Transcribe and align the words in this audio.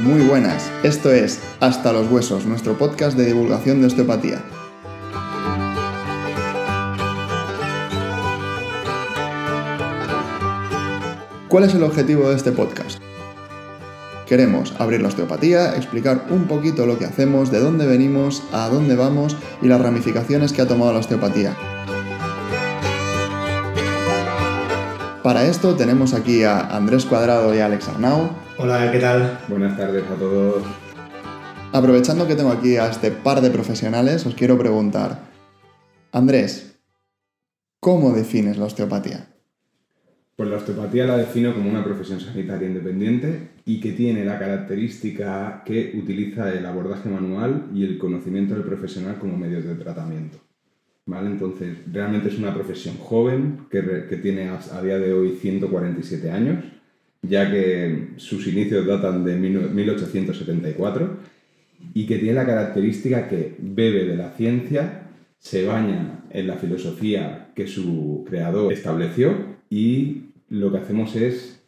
Muy 0.00 0.22
buenas, 0.22 0.70
esto 0.84 1.12
es 1.12 1.38
Hasta 1.60 1.92
los 1.92 2.10
Huesos, 2.10 2.46
nuestro 2.46 2.78
podcast 2.78 3.18
de 3.18 3.26
divulgación 3.26 3.80
de 3.80 3.88
osteopatía. 3.88 4.42
¿Cuál 11.48 11.64
es 11.64 11.74
el 11.74 11.82
objetivo 11.82 12.30
de 12.30 12.36
este 12.36 12.52
podcast? 12.52 13.02
Queremos 14.26 14.74
abrir 14.78 15.02
la 15.02 15.08
osteopatía, 15.08 15.76
explicar 15.76 16.26
un 16.30 16.46
poquito 16.46 16.86
lo 16.86 16.98
que 16.98 17.04
hacemos, 17.04 17.50
de 17.50 17.60
dónde 17.60 17.86
venimos, 17.86 18.42
a 18.52 18.68
dónde 18.68 18.96
vamos 18.96 19.36
y 19.60 19.66
las 19.66 19.80
ramificaciones 19.80 20.52
que 20.52 20.62
ha 20.62 20.68
tomado 20.68 20.92
la 20.92 21.00
osteopatía. 21.00 21.77
Para 25.28 25.44
esto 25.44 25.76
tenemos 25.76 26.14
aquí 26.14 26.42
a 26.42 26.74
Andrés 26.74 27.04
Cuadrado 27.04 27.54
y 27.54 27.58
a 27.58 27.66
Alex 27.66 27.86
Arnau. 27.90 28.30
Hola, 28.56 28.90
¿qué 28.90 28.98
tal? 28.98 29.38
Buenas 29.46 29.76
tardes 29.76 30.02
a 30.10 30.14
todos. 30.14 30.62
Aprovechando 31.70 32.26
que 32.26 32.34
tengo 32.34 32.50
aquí 32.50 32.78
a 32.78 32.88
este 32.88 33.10
par 33.10 33.42
de 33.42 33.50
profesionales, 33.50 34.24
os 34.24 34.34
quiero 34.34 34.56
preguntar, 34.56 35.18
Andrés, 36.12 36.80
¿cómo 37.78 38.12
defines 38.12 38.56
la 38.56 38.64
osteopatía? 38.64 39.26
Pues 40.34 40.48
la 40.48 40.56
osteopatía 40.56 41.04
la 41.04 41.18
defino 41.18 41.52
como 41.52 41.68
una 41.68 41.84
profesión 41.84 42.20
sanitaria 42.20 42.66
independiente 42.66 43.50
y 43.66 43.80
que 43.80 43.92
tiene 43.92 44.24
la 44.24 44.38
característica 44.38 45.62
que 45.62 45.92
utiliza 46.02 46.50
el 46.54 46.64
abordaje 46.64 47.10
manual 47.10 47.66
y 47.74 47.84
el 47.84 47.98
conocimiento 47.98 48.54
del 48.54 48.64
profesional 48.64 49.18
como 49.18 49.36
medios 49.36 49.64
de 49.64 49.74
tratamiento. 49.74 50.47
¿Vale? 51.08 51.30
Entonces, 51.30 51.78
realmente 51.90 52.28
es 52.28 52.38
una 52.38 52.52
profesión 52.52 52.98
joven 52.98 53.60
que, 53.70 54.04
que 54.10 54.18
tiene 54.18 54.50
a, 54.50 54.60
a 54.74 54.82
día 54.82 54.98
de 54.98 55.14
hoy 55.14 55.38
147 55.40 56.30
años, 56.30 56.62
ya 57.22 57.50
que 57.50 58.10
sus 58.16 58.46
inicios 58.46 58.86
datan 58.86 59.24
de 59.24 59.36
1874 59.36 61.16
y 61.94 62.04
que 62.04 62.18
tiene 62.18 62.34
la 62.34 62.44
característica 62.44 63.26
que 63.26 63.56
bebe 63.58 64.04
de 64.04 64.16
la 64.16 64.32
ciencia, 64.32 65.08
se 65.38 65.64
baña 65.64 66.24
en 66.28 66.46
la 66.46 66.56
filosofía 66.56 67.52
que 67.54 67.66
su 67.66 68.26
creador 68.28 68.70
estableció 68.70 69.32
y 69.70 70.24
lo 70.50 70.70
que 70.70 70.76
hacemos 70.76 71.16
es 71.16 71.62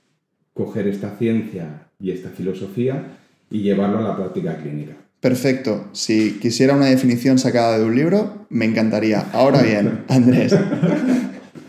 coger 0.53 0.87
esta 0.87 1.17
ciencia 1.17 1.87
y 1.98 2.11
esta 2.11 2.28
filosofía 2.28 3.17
y 3.50 3.62
llevarlo 3.62 4.00
a 4.00 4.03
la 4.03 4.17
práctica 4.17 4.59
clínica. 4.59 4.97
Perfecto. 5.21 5.89
Si 5.93 6.39
quisiera 6.41 6.75
una 6.75 6.87
definición 6.87 7.39
sacada 7.39 7.79
de 7.79 7.85
un 7.85 7.95
libro, 7.95 8.47
me 8.49 8.65
encantaría. 8.65 9.27
Ahora 9.33 9.62
bien, 9.62 10.05
Andrés, 10.09 10.55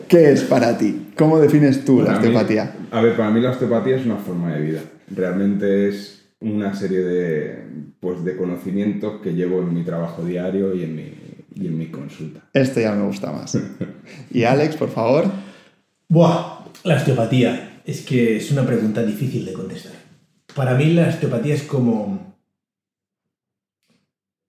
¿qué 0.08 0.32
es 0.32 0.42
para 0.44 0.78
ti? 0.78 1.08
¿Cómo 1.18 1.40
defines 1.40 1.84
tú 1.86 1.98
Para 2.00 2.14
la 2.14 2.20
mí- 2.20 2.28
osteopatía? 2.28 2.76
a 2.92 3.02
ver, 3.02 3.16
para 3.18 3.30
mí 3.32 3.42
la 3.42 3.52
osteopatía 3.52 3.98
es 3.98 4.06
una 4.06 4.18
forma 4.18 4.54
de 4.56 4.62
vida. 4.62 4.80
Realmente 5.14 5.90
es 5.90 6.24
una 6.40 6.74
serie 6.74 7.00
de, 7.02 7.64
pues, 8.00 8.24
de 8.24 8.36
conocimientos 8.38 9.22
que 9.22 9.34
llevo 9.34 9.60
en 9.62 9.74
mi 9.74 9.84
trabajo 9.84 10.24
diario 10.24 10.74
y 10.74 10.84
en 10.84 10.96
mi, 10.96 11.14
y 11.56 11.68
en 11.68 11.78
mi 11.78 11.88
consulta. 11.88 12.42
Este 12.54 12.82
ya 12.82 12.94
me 12.94 13.06
gusta 13.06 13.32
más. 13.32 13.58
Y 14.32 14.44
Alex, 14.44 14.76
por 14.78 14.90
favor. 14.90 15.26
Buah, 16.10 16.66
la 16.86 16.96
osteopatía. 16.96 17.82
Es 17.86 18.02
que 18.02 18.38
es 18.38 18.52
una 18.52 18.66
pregunta 18.66 19.04
difícil 19.04 19.44
de 19.46 19.54
contestar. 19.54 19.94
Para 20.56 20.76
mí 20.76 20.94
la 20.94 21.10
osteopatía 21.10 21.54
es 21.56 21.64
como... 21.64 22.31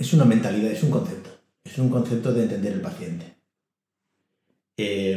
Es 0.03 0.13
una 0.13 0.25
mentalidad, 0.25 0.73
es 0.73 0.83
un 0.83 0.91
concepto. 0.91 1.31
Es 1.63 1.79
un 1.79 1.89
concepto 1.89 2.35
de 2.35 2.43
entender 2.43 2.73
el 2.73 2.81
paciente. 2.81 3.37
Eh, 4.77 5.15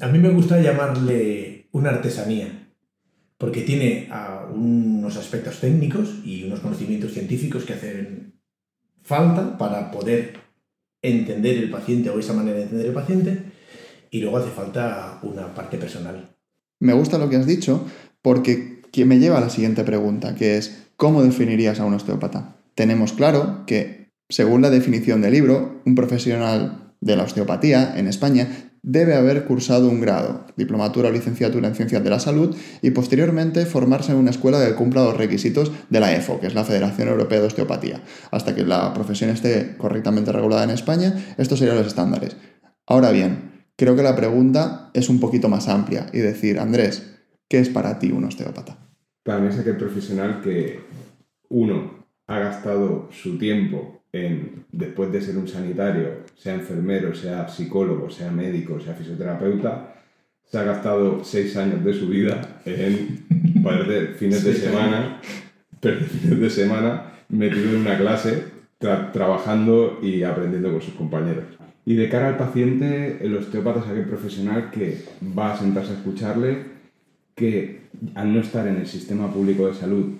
a 0.00 0.06
mí 0.08 0.18
me 0.18 0.28
gusta 0.28 0.60
llamarle 0.60 1.68
una 1.72 1.88
artesanía, 1.88 2.68
porque 3.38 3.62
tiene 3.62 4.06
unos 4.52 5.16
aspectos 5.16 5.60
técnicos 5.60 6.16
y 6.26 6.44
unos 6.44 6.60
conocimientos 6.60 7.12
científicos 7.12 7.64
que 7.64 7.72
hacen 7.72 8.34
falta 9.02 9.56
para 9.56 9.90
poder 9.90 10.34
entender 11.00 11.56
el 11.56 11.70
paciente 11.70 12.10
o 12.10 12.18
esa 12.18 12.34
manera 12.34 12.58
de 12.58 12.64
entender 12.64 12.88
el 12.88 12.92
paciente, 12.92 13.42
y 14.10 14.20
luego 14.20 14.36
hace 14.36 14.50
falta 14.50 15.20
una 15.22 15.54
parte 15.54 15.78
personal. 15.78 16.36
Me 16.80 16.92
gusta 16.92 17.16
lo 17.16 17.30
que 17.30 17.36
has 17.36 17.46
dicho 17.46 17.86
porque 18.20 18.82
que 18.92 19.06
me 19.06 19.20
lleva 19.20 19.38
a 19.38 19.40
la 19.40 19.48
siguiente 19.48 19.84
pregunta, 19.84 20.34
que 20.34 20.58
es 20.58 20.84
¿cómo 20.96 21.22
definirías 21.22 21.80
a 21.80 21.86
un 21.86 21.94
osteópata? 21.94 22.56
Tenemos 22.74 23.14
claro 23.14 23.64
que, 23.66 23.97
según 24.28 24.62
la 24.62 24.70
definición 24.70 25.22
del 25.22 25.32
libro, 25.32 25.80
un 25.86 25.94
profesional 25.94 26.92
de 27.00 27.16
la 27.16 27.24
osteopatía 27.24 27.94
en 27.96 28.08
España 28.08 28.48
debe 28.82 29.14
haber 29.14 29.44
cursado 29.44 29.88
un 29.88 30.00
grado, 30.00 30.46
diplomatura 30.56 31.08
o 31.08 31.12
licenciatura 31.12 31.68
en 31.68 31.74
ciencias 31.74 32.02
de 32.02 32.10
la 32.10 32.20
salud 32.20 32.56
y 32.80 32.90
posteriormente 32.90 33.66
formarse 33.66 34.12
en 34.12 34.18
una 34.18 34.30
escuela 34.30 34.64
que 34.64 34.74
cumpla 34.74 35.04
los 35.04 35.16
requisitos 35.16 35.72
de 35.90 36.00
la 36.00 36.14
EFO, 36.14 36.40
que 36.40 36.46
es 36.46 36.54
la 36.54 36.64
Federación 36.64 37.08
Europea 37.08 37.40
de 37.40 37.46
Osteopatía. 37.46 38.02
Hasta 38.30 38.54
que 38.54 38.64
la 38.64 38.94
profesión 38.94 39.30
esté 39.30 39.76
correctamente 39.76 40.32
regulada 40.32 40.64
en 40.64 40.70
España, 40.70 41.14
estos 41.38 41.58
serían 41.58 41.76
los 41.76 41.86
estándares. 41.86 42.36
Ahora 42.86 43.10
bien, 43.10 43.66
creo 43.76 43.96
que 43.96 44.02
la 44.02 44.16
pregunta 44.16 44.90
es 44.94 45.08
un 45.08 45.20
poquito 45.20 45.48
más 45.48 45.68
amplia 45.68 46.06
y 46.12 46.18
decir, 46.18 46.58
Andrés, 46.58 47.18
¿qué 47.48 47.58
es 47.58 47.68
para 47.68 47.98
ti 47.98 48.12
un 48.12 48.24
osteópata? 48.24 48.78
Para 49.22 49.40
mí 49.40 49.48
es 49.48 49.58
aquel 49.58 49.76
profesional 49.76 50.40
que, 50.42 50.80
uno, 51.50 52.06
ha 52.26 52.38
gastado 52.38 53.08
su 53.10 53.38
tiempo 53.38 53.97
en, 54.12 54.64
después 54.72 55.12
de 55.12 55.20
ser 55.20 55.36
un 55.36 55.48
sanitario, 55.48 56.24
sea 56.36 56.54
enfermero, 56.54 57.14
sea 57.14 57.48
psicólogo, 57.48 58.10
sea 58.10 58.30
médico, 58.30 58.80
sea 58.80 58.94
fisioterapeuta, 58.94 59.94
se 60.44 60.58
ha 60.58 60.62
gastado 60.62 61.22
seis 61.24 61.56
años 61.56 61.84
de 61.84 61.92
su 61.92 62.08
vida 62.08 62.60
en 62.64 63.26
perder 63.62 64.14
fines 64.14 64.42
de 64.44 64.54
semana, 64.54 65.20
perder 65.80 66.04
fines 66.04 66.40
de 66.40 66.50
semana 66.50 67.12
metido 67.28 67.70
en 67.70 67.82
una 67.82 67.98
clase, 67.98 68.44
tra- 68.80 69.12
trabajando 69.12 69.98
y 70.02 70.22
aprendiendo 70.22 70.72
con 70.72 70.80
sus 70.80 70.94
compañeros. 70.94 71.44
Y 71.84 71.94
de 71.94 72.08
cara 72.08 72.28
al 72.28 72.36
paciente, 72.38 73.18
el 73.20 73.36
osteópata 73.36 73.80
es 73.80 73.86
aquel 73.86 74.04
profesional 74.06 74.70
que 74.70 75.04
va 75.36 75.52
a 75.52 75.58
sentarse 75.58 75.92
a 75.92 75.96
escucharle, 75.96 76.78
que 77.34 77.82
al 78.14 78.32
no 78.32 78.40
estar 78.40 78.66
en 78.66 78.76
el 78.76 78.86
sistema 78.86 79.32
público 79.32 79.66
de 79.68 79.74
salud 79.74 80.14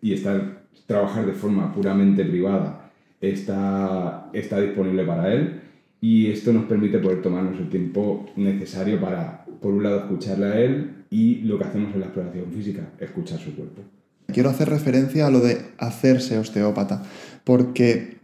y 0.00 0.12
estar, 0.14 0.62
trabajar 0.86 1.26
de 1.26 1.32
forma 1.32 1.74
puramente 1.74 2.24
privada, 2.24 2.79
está, 3.20 4.30
está 4.32 4.60
disponible 4.60 5.04
para 5.04 5.32
él 5.32 5.60
y 6.00 6.30
esto 6.30 6.52
nos 6.52 6.64
permite 6.64 6.98
poder 6.98 7.20
tomarnos 7.22 7.58
el 7.58 7.68
tiempo 7.68 8.26
necesario 8.36 9.00
para, 9.00 9.44
por 9.60 9.72
un 9.72 9.82
lado, 9.82 10.00
escucharle 10.00 10.46
a 10.46 10.60
él 10.60 11.04
y 11.10 11.36
lo 11.42 11.58
que 11.58 11.64
hacemos 11.64 11.92
en 11.92 12.00
la 12.00 12.06
exploración 12.06 12.46
física, 12.52 12.88
escuchar 12.98 13.38
su 13.38 13.54
cuerpo. 13.54 13.82
Quiero 14.32 14.48
hacer 14.48 14.70
referencia 14.70 15.26
a 15.26 15.30
lo 15.30 15.40
de 15.40 15.58
hacerse 15.78 16.38
osteópata, 16.38 17.02
porque 17.44 18.18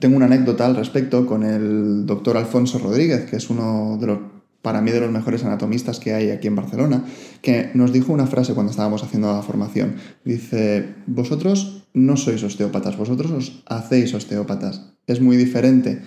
tengo 0.00 0.16
una 0.16 0.26
anécdota 0.26 0.66
al 0.66 0.76
respecto 0.76 1.26
con 1.26 1.44
el 1.44 2.06
doctor 2.06 2.36
Alfonso 2.36 2.78
Rodríguez, 2.78 3.30
que 3.30 3.36
es 3.36 3.50
uno 3.50 3.98
de 4.00 4.06
los, 4.08 4.18
para 4.62 4.80
mí, 4.80 4.90
de 4.90 5.00
los 5.00 5.10
mejores 5.10 5.44
anatomistas 5.44 6.00
que 6.00 6.14
hay 6.14 6.30
aquí 6.30 6.48
en 6.48 6.56
Barcelona, 6.56 7.04
que 7.42 7.70
nos 7.74 7.92
dijo 7.92 8.12
una 8.12 8.26
frase 8.26 8.54
cuando 8.54 8.70
estábamos 8.70 9.04
haciendo 9.04 9.32
la 9.32 9.42
formación. 9.42 9.96
Dice, 10.24 10.94
vosotros 11.06 11.85
no 11.96 12.16
sois 12.20 12.42
osteópatas, 12.44 12.96
vosotros 12.96 13.30
os 13.32 13.62
hacéis 13.64 14.12
osteópatas. 14.12 14.92
Es 15.08 15.20
muy 15.20 15.36
diferente 15.38 16.02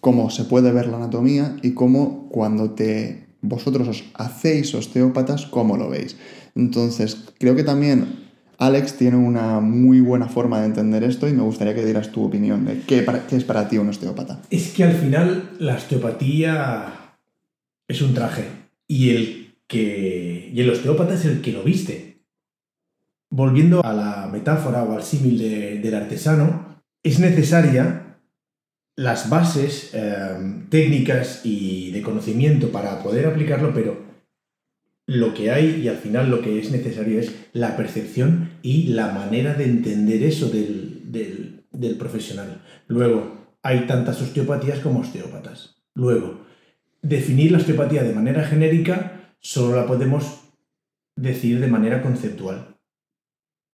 cómo 0.00 0.28
se 0.30 0.42
puede 0.44 0.72
ver 0.72 0.88
la 0.88 0.96
anatomía 0.96 1.56
y 1.62 1.70
cómo 1.70 2.28
cuando 2.30 2.70
te 2.72 3.26
vosotros 3.40 3.86
os 3.88 4.04
hacéis 4.14 4.74
osteópatas, 4.74 5.46
cómo 5.46 5.76
lo 5.76 5.88
veis. 5.88 6.16
Entonces, 6.56 7.16
creo 7.38 7.54
que 7.54 7.62
también 7.62 8.28
Alex 8.58 8.94
tiene 8.98 9.16
una 9.16 9.60
muy 9.60 10.00
buena 10.00 10.28
forma 10.28 10.58
de 10.60 10.66
entender 10.66 11.04
esto 11.04 11.28
y 11.28 11.32
me 11.32 11.42
gustaría 11.42 11.74
que 11.74 11.84
dieras 11.84 12.10
tu 12.12 12.24
opinión 12.24 12.64
de 12.66 12.80
qué, 12.86 13.02
para- 13.02 13.26
qué 13.26 13.36
es 13.36 13.44
para 13.44 13.68
ti 13.68 13.78
un 13.78 13.88
osteópata. 13.88 14.42
Es 14.50 14.72
que 14.72 14.82
al 14.84 14.92
final 14.94 15.50
la 15.60 15.76
osteopatía 15.76 17.16
es 17.88 18.02
un 18.02 18.14
traje 18.14 18.44
y 18.88 19.10
el 19.10 19.54
que 19.68 20.50
y 20.52 20.60
el 20.60 20.70
osteópata 20.70 21.14
es 21.14 21.24
el 21.24 21.40
que 21.40 21.52
lo 21.52 21.62
viste. 21.62 22.09
Volviendo 23.30 23.84
a 23.84 23.92
la 23.92 24.28
metáfora 24.30 24.82
o 24.82 24.92
al 24.96 25.02
símil 25.04 25.38
de- 25.38 25.78
del 25.78 25.94
artesano, 25.94 26.82
es 27.02 27.20
necesaria 27.20 28.18
las 28.96 29.30
bases 29.30 29.90
eh, 29.94 30.64
técnicas 30.68 31.40
y 31.44 31.90
de 31.92 32.02
conocimiento 32.02 32.70
para 32.70 33.02
poder 33.02 33.26
aplicarlo, 33.26 33.72
pero 33.72 34.04
lo 35.06 35.32
que 35.32 35.50
hay 35.50 35.80
y 35.82 35.88
al 35.88 35.96
final 35.96 36.30
lo 36.30 36.42
que 36.42 36.58
es 36.58 36.70
necesario 36.70 37.18
es 37.20 37.34
la 37.52 37.76
percepción 37.76 38.50
y 38.62 38.88
la 38.88 39.12
manera 39.12 39.54
de 39.54 39.64
entender 39.64 40.22
eso 40.22 40.50
del- 40.50 41.64
del 41.72 41.96
profesional. 41.96 42.62
Luego, 42.88 43.56
hay 43.62 43.86
tantas 43.86 44.20
osteopatías 44.20 44.80
como 44.80 45.00
osteópatas. 45.00 45.82
Luego, 45.94 46.44
definir 47.00 47.52
la 47.52 47.58
osteopatía 47.58 48.02
de 48.02 48.12
manera 48.12 48.44
genérica 48.44 49.34
solo 49.40 49.76
la 49.76 49.86
podemos 49.86 50.40
decir 51.16 51.60
de 51.60 51.66
manera 51.68 52.02
conceptual. 52.02 52.69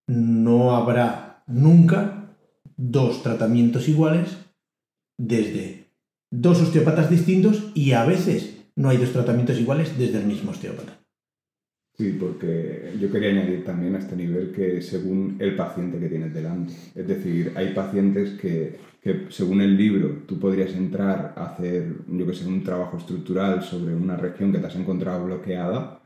No 0.07 0.77
habrá 0.77 1.43
nunca 1.47 2.37
dos 2.77 3.23
tratamientos 3.23 3.89
iguales 3.89 4.37
desde 5.19 5.87
dos 6.31 6.61
osteópatas 6.61 7.11
distintos 7.11 7.71
y 7.75 7.93
a 7.93 8.05
veces 8.05 8.69
no 8.77 8.91
hay 8.91 8.99
dos 8.99 9.13
tratamientos 9.13 9.59
iguales 9.59 9.99
desde 9.99 10.19
el 10.19 10.27
mismo 10.27 10.51
osteópata. 10.51 10.99
Sí, 11.97 12.15
porque 12.21 12.93
yo 13.01 13.11
quería 13.11 13.31
añadir 13.31 13.65
también 13.65 13.95
a 13.95 13.99
este 13.99 14.17
nivel 14.17 14.53
que 14.53 14.83
según 14.83 15.37
el 15.39 15.57
paciente 15.57 15.99
que 15.99 16.11
tienes 16.11 16.35
delante. 16.35 16.75
Es 16.95 17.09
decir, 17.09 17.53
hay 17.57 17.73
pacientes 17.73 18.39
que, 18.39 18.79
que 19.01 19.27
según 19.31 19.63
el 19.63 19.79
libro 19.79 20.25
tú 20.27 20.39
podrías 20.39 20.75
entrar 20.75 21.33
a 21.35 21.47
hacer, 21.47 21.95
yo 22.07 22.27
que 22.27 22.35
sé, 22.35 22.47
un 22.47 22.63
trabajo 22.63 22.99
estructural 22.99 23.63
sobre 23.63 23.95
una 23.95 24.17
región 24.17 24.53
que 24.53 24.59
te 24.59 24.67
has 24.67 24.77
encontrado 24.77 25.25
bloqueada 25.25 26.03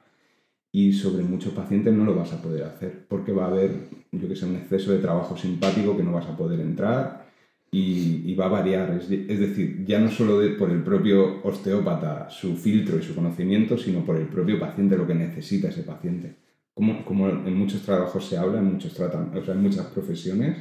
y 0.72 0.92
sobre 0.92 1.24
muchos 1.24 1.52
pacientes 1.52 1.92
no 1.92 2.04
lo 2.04 2.14
vas 2.14 2.32
a 2.32 2.40
poder 2.40 2.64
hacer 2.64 3.06
porque 3.08 3.32
va 3.32 3.44
a 3.44 3.48
haber, 3.48 3.88
yo 4.12 4.28
que 4.28 4.36
sé, 4.36 4.46
un 4.46 4.56
exceso 4.56 4.92
de 4.92 4.98
trabajo 4.98 5.36
simpático 5.36 5.96
que 5.96 6.04
no 6.04 6.12
vas 6.12 6.26
a 6.26 6.36
poder 6.36 6.60
entrar 6.60 7.28
y, 7.72 8.34
va 8.34 8.46
a 8.46 8.48
variar. 8.48 8.90
Es, 8.90 9.08
decir, 9.08 9.84
ya 9.86 10.00
no 10.00 10.10
solo 10.10 10.40
por 10.58 10.70
el 10.70 10.82
propio 10.82 11.40
osteópata, 11.44 12.28
su 12.30 12.56
filtro 12.56 12.98
y 12.98 13.02
su 13.02 13.14
conocimiento, 13.14 13.78
sino 13.78 14.04
por 14.04 14.16
el 14.16 14.26
propio 14.26 14.58
paciente, 14.58 14.96
lo 14.96 15.06
que 15.06 15.14
necesita 15.14 15.68
ese 15.68 15.82
paciente. 15.82 16.34
Como, 16.74 17.04
como 17.04 17.28
en 17.28 17.54
muchos 17.54 17.82
trabajos 17.82 18.24
se 18.24 18.36
habla, 18.36 18.58
en, 18.58 18.72
muchos 18.72 18.98
o 18.98 19.44
sea, 19.44 19.54
en 19.54 19.62
muchas 19.62 19.86
profesiones, 19.86 20.56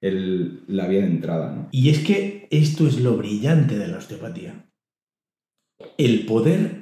el, 0.00 0.62
la 0.66 0.86
vía 0.86 1.00
de 1.00 1.06
entrada. 1.06 1.54
¿no? 1.54 1.68
Y 1.72 1.90
es 1.90 1.98
que 2.00 2.48
esto 2.50 2.86
es 2.86 3.00
lo 3.00 3.16
brillante 3.16 3.76
de 3.76 3.88
la 3.88 3.98
osteopatía. 3.98 4.66
El 5.98 6.26
poder 6.26 6.79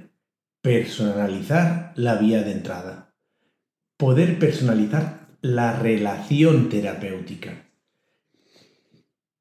personalizar 0.68 1.94
la 1.96 2.16
vía 2.16 2.42
de 2.42 2.52
entrada. 2.52 3.14
Poder 3.96 4.38
personalizar 4.38 5.26
la 5.40 5.72
relación 5.78 6.68
terapéutica 6.68 7.70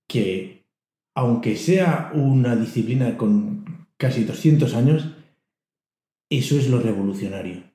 que, 0.08 0.64
aunque 1.14 1.58
sea 1.58 2.12
una 2.14 2.56
disciplina 2.56 3.18
con 3.18 3.90
casi 3.98 4.24
200 4.24 4.74
años, 4.74 5.06
eso 6.30 6.58
es 6.58 6.70
lo 6.70 6.80
revolucionario. 6.80 7.74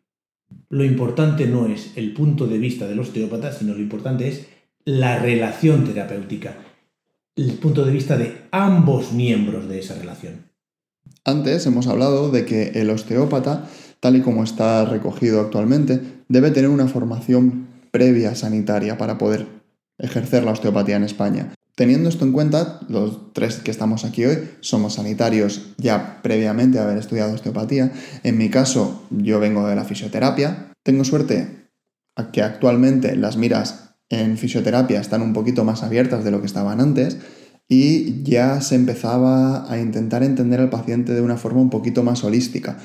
Lo 0.70 0.86
importante 0.86 1.46
no 1.46 1.66
es 1.66 1.94
el 1.98 2.14
punto 2.14 2.46
de 2.46 2.56
vista 2.56 2.88
del 2.88 3.00
osteópata, 3.00 3.52
sino 3.52 3.74
lo 3.74 3.80
importante 3.80 4.28
es 4.28 4.48
la 4.86 5.18
relación 5.18 5.84
terapéutica, 5.84 6.56
el 7.36 7.52
punto 7.58 7.84
de 7.84 7.92
vista 7.92 8.16
de 8.16 8.46
ambos 8.50 9.12
miembros 9.12 9.68
de 9.68 9.80
esa 9.80 9.98
relación. 9.98 10.51
Antes 11.24 11.66
hemos 11.66 11.86
hablado 11.86 12.30
de 12.30 12.44
que 12.44 12.72
el 12.74 12.90
osteópata, 12.90 13.68
tal 14.00 14.16
y 14.16 14.22
como 14.22 14.42
está 14.42 14.84
recogido 14.84 15.40
actualmente, 15.40 16.00
debe 16.28 16.50
tener 16.50 16.68
una 16.68 16.88
formación 16.88 17.68
previa 17.92 18.34
sanitaria 18.34 18.98
para 18.98 19.18
poder 19.18 19.46
ejercer 19.98 20.42
la 20.42 20.50
osteopatía 20.50 20.96
en 20.96 21.04
España. 21.04 21.54
Teniendo 21.76 22.08
esto 22.08 22.24
en 22.24 22.32
cuenta, 22.32 22.80
los 22.88 23.32
tres 23.32 23.60
que 23.60 23.70
estamos 23.70 24.04
aquí 24.04 24.24
hoy 24.24 24.50
somos 24.60 24.94
sanitarios 24.94 25.74
ya 25.78 26.20
previamente 26.22 26.78
a 26.78 26.84
haber 26.84 26.98
estudiado 26.98 27.34
osteopatía. 27.34 27.92
En 28.24 28.36
mi 28.36 28.50
caso, 28.50 29.02
yo 29.10 29.38
vengo 29.38 29.66
de 29.68 29.76
la 29.76 29.84
fisioterapia. 29.84 30.72
Tengo 30.82 31.04
suerte 31.04 31.68
a 32.16 32.32
que 32.32 32.42
actualmente 32.42 33.16
las 33.16 33.36
miras 33.36 33.94
en 34.10 34.36
fisioterapia 34.36 35.00
están 35.00 35.22
un 35.22 35.32
poquito 35.32 35.64
más 35.64 35.82
abiertas 35.82 36.24
de 36.24 36.30
lo 36.30 36.40
que 36.40 36.46
estaban 36.46 36.80
antes 36.80 37.18
y 37.72 38.22
ya 38.22 38.60
se 38.60 38.74
empezaba 38.74 39.64
a 39.72 39.80
intentar 39.80 40.22
entender 40.22 40.60
al 40.60 40.68
paciente 40.68 41.14
de 41.14 41.22
una 41.22 41.38
forma 41.38 41.62
un 41.62 41.70
poquito 41.70 42.02
más 42.02 42.22
holística. 42.22 42.76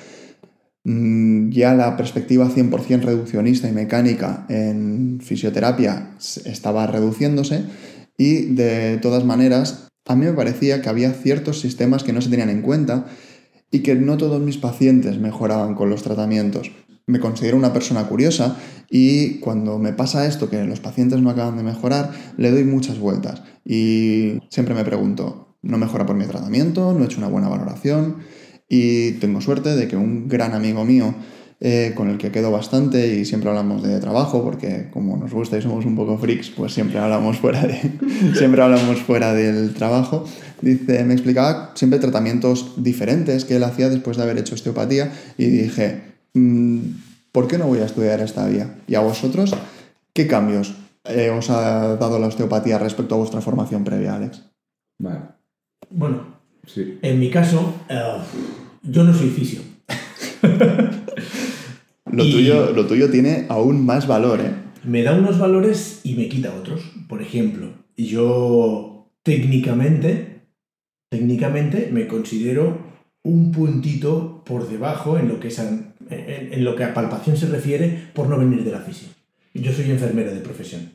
Mm, 0.85 1.49
ya 1.49 1.73
la 1.73 1.97
perspectiva 1.97 2.47
100% 2.47 3.01
reduccionista 3.01 3.67
y 3.67 3.73
mecánica 3.73 4.45
en 4.47 5.19
fisioterapia 5.21 6.11
estaba 6.45 6.87
reduciéndose 6.87 7.65
y 8.17 8.53
de 8.55 8.97
todas 9.01 9.25
maneras, 9.25 9.89
a 10.05 10.15
mí 10.15 10.25
me 10.25 10.31
parecía 10.31 10.81
que 10.81 10.87
había 10.87 11.11
ciertos 11.11 11.59
sistemas 11.59 12.05
que 12.05 12.13
no 12.13 12.21
se 12.21 12.29
tenían 12.29 12.49
en 12.49 12.61
cuenta 12.61 13.07
y 13.69 13.79
que 13.79 13.95
no 13.95 14.15
todos 14.15 14.41
mis 14.41 14.55
pacientes 14.55 15.19
mejoraban 15.19 15.75
con 15.75 15.89
los 15.89 16.01
tratamientos. 16.01 16.71
Me 17.07 17.19
considero 17.19 17.57
una 17.57 17.73
persona 17.73 18.07
curiosa 18.07 18.57
y 18.89 19.39
cuando 19.39 19.79
me 19.79 19.93
pasa 19.93 20.27
esto, 20.27 20.49
que 20.49 20.63
los 20.65 20.81
pacientes 20.81 21.21
no 21.21 21.29
acaban 21.29 21.57
de 21.57 21.63
mejorar, 21.63 22.11
le 22.37 22.51
doy 22.51 22.65
muchas 22.65 22.99
vueltas 22.99 23.43
y 23.65 24.39
siempre 24.49 24.75
me 24.75 24.83
pregunto, 24.83 25.55
¿no 25.61 25.77
mejora 25.77 26.05
por 26.05 26.15
mi 26.15 26.25
tratamiento? 26.25 26.93
¿No 26.93 27.03
he 27.03 27.05
hecho 27.05 27.17
una 27.19 27.29
buena 27.29 27.49
valoración? 27.49 28.17
Y 28.69 29.11
tengo 29.13 29.39
suerte 29.41 29.75
de 29.75 29.87
que 29.87 29.95
un 29.95 30.27
gran 30.27 30.53
amigo 30.53 30.83
mío 30.83 31.15
eh, 31.59 31.93
con 31.95 32.09
el 32.09 32.19
que 32.19 32.29
quedo 32.29 32.51
bastante 32.51 33.15
y 33.15 33.25
siempre 33.25 33.49
hablamos 33.49 33.81
de 33.81 33.99
trabajo, 33.99 34.43
porque 34.43 34.89
como 34.91 35.17
nos 35.17 35.33
gusta 35.33 35.57
y 35.57 35.61
somos 35.63 35.85
un 35.85 35.95
poco 35.95 36.17
freaks, 36.19 36.51
pues 36.51 36.73
siempre 36.73 36.99
hablamos 36.99 37.37
fuera, 37.41 37.63
de, 37.63 37.79
siempre 38.35 38.61
hablamos 38.61 38.99
fuera 39.01 39.33
del 39.33 39.73
trabajo. 39.73 40.25
Dice, 40.61 41.03
me 41.03 41.13
explicaba 41.13 41.71
siempre 41.73 41.99
tratamientos 41.99 42.73
diferentes 42.83 43.43
que 43.43 43.55
él 43.55 43.63
hacía 43.63 43.89
después 43.89 44.17
de 44.17 44.23
haber 44.23 44.37
hecho 44.37 44.53
osteopatía 44.53 45.11
y 45.37 45.45
dije, 45.45 46.16
¿por 47.31 47.47
qué 47.47 47.57
no 47.57 47.67
voy 47.67 47.79
a 47.79 47.85
estudiar 47.85 48.19
esta 48.21 48.47
vía? 48.47 48.79
¿Y 48.87 48.95
a 48.95 49.01
vosotros 49.01 49.55
qué 50.13 50.27
cambios 50.27 50.73
eh, 51.05 51.29
os 51.29 51.49
ha 51.49 51.95
dado 51.95 52.19
la 52.19 52.27
osteopatía 52.27 52.79
respecto 52.79 53.15
a 53.15 53.19
vuestra 53.19 53.41
formación 53.41 53.83
previa, 53.83 54.15
Alex? 54.15 54.43
Vale. 54.99 55.21
Bueno, 55.89 56.39
sí. 56.65 56.99
en 57.01 57.19
mi 57.19 57.29
caso, 57.29 57.73
eh, 57.89 58.17
yo 58.83 59.03
no 59.03 59.13
soy 59.13 59.29
fisio. 59.29 59.61
Lo, 62.11 62.23
tuyo, 62.23 62.71
lo 62.71 62.87
tuyo 62.87 63.11
tiene 63.11 63.45
aún 63.49 63.85
más 63.85 64.07
valor, 64.07 64.39
¿eh? 64.39 64.53
Me 64.83 65.03
da 65.03 65.13
unos 65.13 65.37
valores 65.37 65.99
y 66.03 66.15
me 66.15 66.29
quita 66.29 66.53
otros. 66.55 66.81
Por 67.09 67.21
ejemplo, 67.21 67.73
yo 67.97 69.11
técnicamente, 69.23 70.43
técnicamente 71.09 71.89
me 71.91 72.07
considero 72.07 72.86
un 73.27 73.51
puntito 73.51 74.43
por 74.45 74.67
debajo 74.67 75.17
en 75.17 75.27
lo 75.27 75.39
que, 75.39 75.49
es 75.49 75.59
en, 75.59 76.63
lo 76.63 76.75
que 76.75 76.83
a 76.83 76.93
palpación 76.93 77.37
se 77.37 77.47
refiere 77.47 78.09
por 78.13 78.27
no 78.27 78.37
venir 78.37 78.63
de 78.63 78.71
la 78.71 78.79
física. 78.79 79.13
Yo 79.53 79.71
soy 79.71 79.91
enfermero 79.91 80.33
de 80.33 80.41
profesión. 80.41 80.91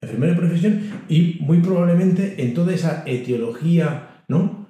Enfermero 0.00 0.34
de 0.34 0.38
profesión 0.38 0.80
y 1.08 1.38
muy 1.40 1.58
probablemente 1.58 2.42
en 2.42 2.54
toda 2.54 2.74
esa 2.74 3.02
etiología 3.06 4.24
¿no? 4.28 4.66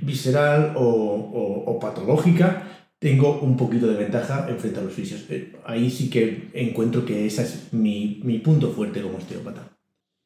visceral 0.00 0.74
o, 0.76 1.64
o 1.66 1.78
patológica 1.78 2.72
tengo 3.02 3.40
un 3.40 3.56
poquito 3.56 3.88
de 3.88 3.96
ventaja 3.96 4.46
en 4.48 4.60
frente 4.60 4.78
a 4.78 4.82
los 4.84 4.92
fisios. 4.92 5.26
Eh, 5.28 5.56
ahí 5.66 5.90
sí 5.90 6.08
que 6.08 6.50
encuentro 6.54 7.04
que 7.04 7.26
ese 7.26 7.42
es 7.42 7.72
mi, 7.72 8.22
punto 8.44 8.70
fuerte 8.70 9.02
como 9.02 9.18
osteópata. 9.18 9.76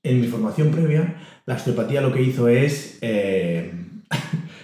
En 0.03 0.21
mi 0.21 0.27
formación 0.27 0.71
previa, 0.71 1.17
la 1.47 1.55
osteopatía 1.55 2.03
lo 2.03 2.13
que 2.13 2.21
hizo 2.21 2.49
es 2.49 2.99
eh, 3.01 3.73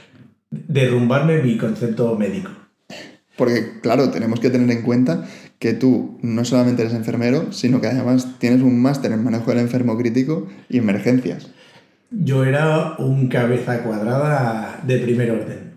derrumbarme 0.52 1.42
mi 1.42 1.56
concepto 1.56 2.16
médico. 2.16 2.50
Porque, 3.36 3.80
claro, 3.80 4.10
tenemos 4.10 4.38
que 4.40 4.50
tener 4.50 4.70
en 4.70 4.82
cuenta 4.82 5.26
que 5.58 5.72
tú 5.72 6.18
no 6.22 6.44
solamente 6.44 6.82
eres 6.82 6.94
enfermero, 6.94 7.52
sino 7.52 7.80
que 7.80 7.86
además 7.86 8.38
tienes 8.38 8.60
un 8.60 8.80
máster 8.80 9.10
en 9.12 9.24
manejo 9.24 9.50
del 9.50 9.60
enfermo 9.60 9.96
crítico 9.96 10.46
y 10.68 10.78
emergencias. 10.78 11.50
Yo 12.10 12.44
era 12.44 12.94
un 12.98 13.28
cabeza 13.28 13.82
cuadrada 13.82 14.80
de 14.86 14.98
primer 14.98 15.30
orden. 15.30 15.72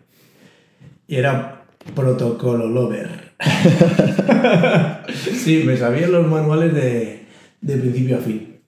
Y 1.07 1.15
era 1.15 1.65
Protocolo 1.93 2.67
Lover. 2.67 3.33
sí, 5.13 5.63
me 5.65 5.77
sabían 5.77 6.11
los 6.11 6.27
manuales 6.27 6.73
de, 6.73 7.25
principio 7.61 8.17
a 8.17 8.21
fin. 8.21 8.59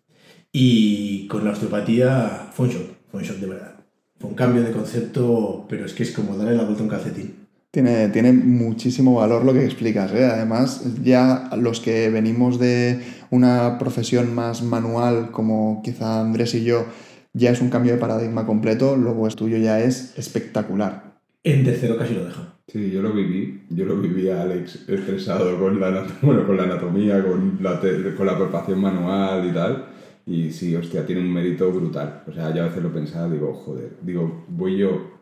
Y 0.52 1.28
con 1.28 1.44
la 1.44 1.52
osteopatía 1.52 2.50
fue 2.54 2.68
un 2.68 2.74
shock, 2.74 2.90
fue 3.12 3.22
un 3.22 3.26
shock 3.26 3.38
de 3.38 3.48
verdad. 3.48 3.77
Fue 4.20 4.30
un 4.30 4.36
cambio 4.36 4.64
de 4.64 4.72
concepto, 4.72 5.66
pero 5.70 5.86
es 5.86 5.94
que 5.94 6.04
es 6.04 6.12
como 6.12 6.36
darle 6.36 6.56
la 6.56 6.64
vuelta 6.64 6.82
a 6.82 6.84
un 6.84 6.90
calcetín. 6.90 7.48
Tiene, 7.72 8.10
tiene 8.10 8.32
muchísimo 8.34 9.16
valor 9.16 9.46
lo 9.46 9.54
que 9.54 9.64
explicas. 9.64 10.12
¿eh? 10.14 10.26
Además, 10.26 10.84
ya 11.04 11.50
los 11.58 11.80
que 11.80 12.10
venimos 12.10 12.60
de 12.60 13.00
una 13.30 13.78
profesión 13.78 14.34
más 14.34 14.64
manual, 14.64 15.32
como 15.32 15.82
quizá 15.84 16.22
Andrés 16.22 16.56
y 16.56 16.64
yo, 16.64 16.86
ya 17.34 17.52
es 17.52 17.62
un 17.62 17.70
cambio 17.70 17.94
de 17.94 18.00
paradigma 18.00 18.46
completo, 18.46 18.96
luego 18.96 19.28
el 19.28 19.36
tuyo 19.36 19.58
ya 19.58 19.80
es 19.80 20.18
espectacular. 20.18 21.20
En 21.44 21.64
tercero 21.64 21.98
casi 21.98 22.16
lo 22.16 22.26
deja. 22.26 22.56
Sí, 22.68 22.92
yo 22.92 23.02
lo 23.02 23.14
viví. 23.14 23.62
Yo 23.70 23.86
lo 23.86 23.98
viví 23.98 24.30
Alex 24.30 24.88
estresado 24.90 25.58
con 25.60 25.80
la, 25.80 26.06
bueno, 26.22 26.46
con 26.46 26.58
la 26.58 26.64
anatomía, 26.64 27.24
con 27.24 27.60
la, 27.62 27.80
con 28.16 28.26
la 28.26 28.38
palpación 28.38 28.82
manual 28.82 29.48
y 29.48 29.54
tal. 29.54 29.86
Y 30.28 30.52
sí, 30.52 30.76
hostia, 30.76 31.06
tiene 31.06 31.22
un 31.22 31.34
mérito 31.34 31.72
brutal. 31.72 32.24
O 32.28 32.34
sea, 32.34 32.54
ya 32.54 32.66
a 32.66 32.68
veces 32.68 32.84
lo 32.84 32.92
pensaba, 32.92 33.30
digo, 33.30 33.54
joder, 33.54 33.94
digo, 34.02 34.46
voy 34.50 34.78
yo 34.78 35.18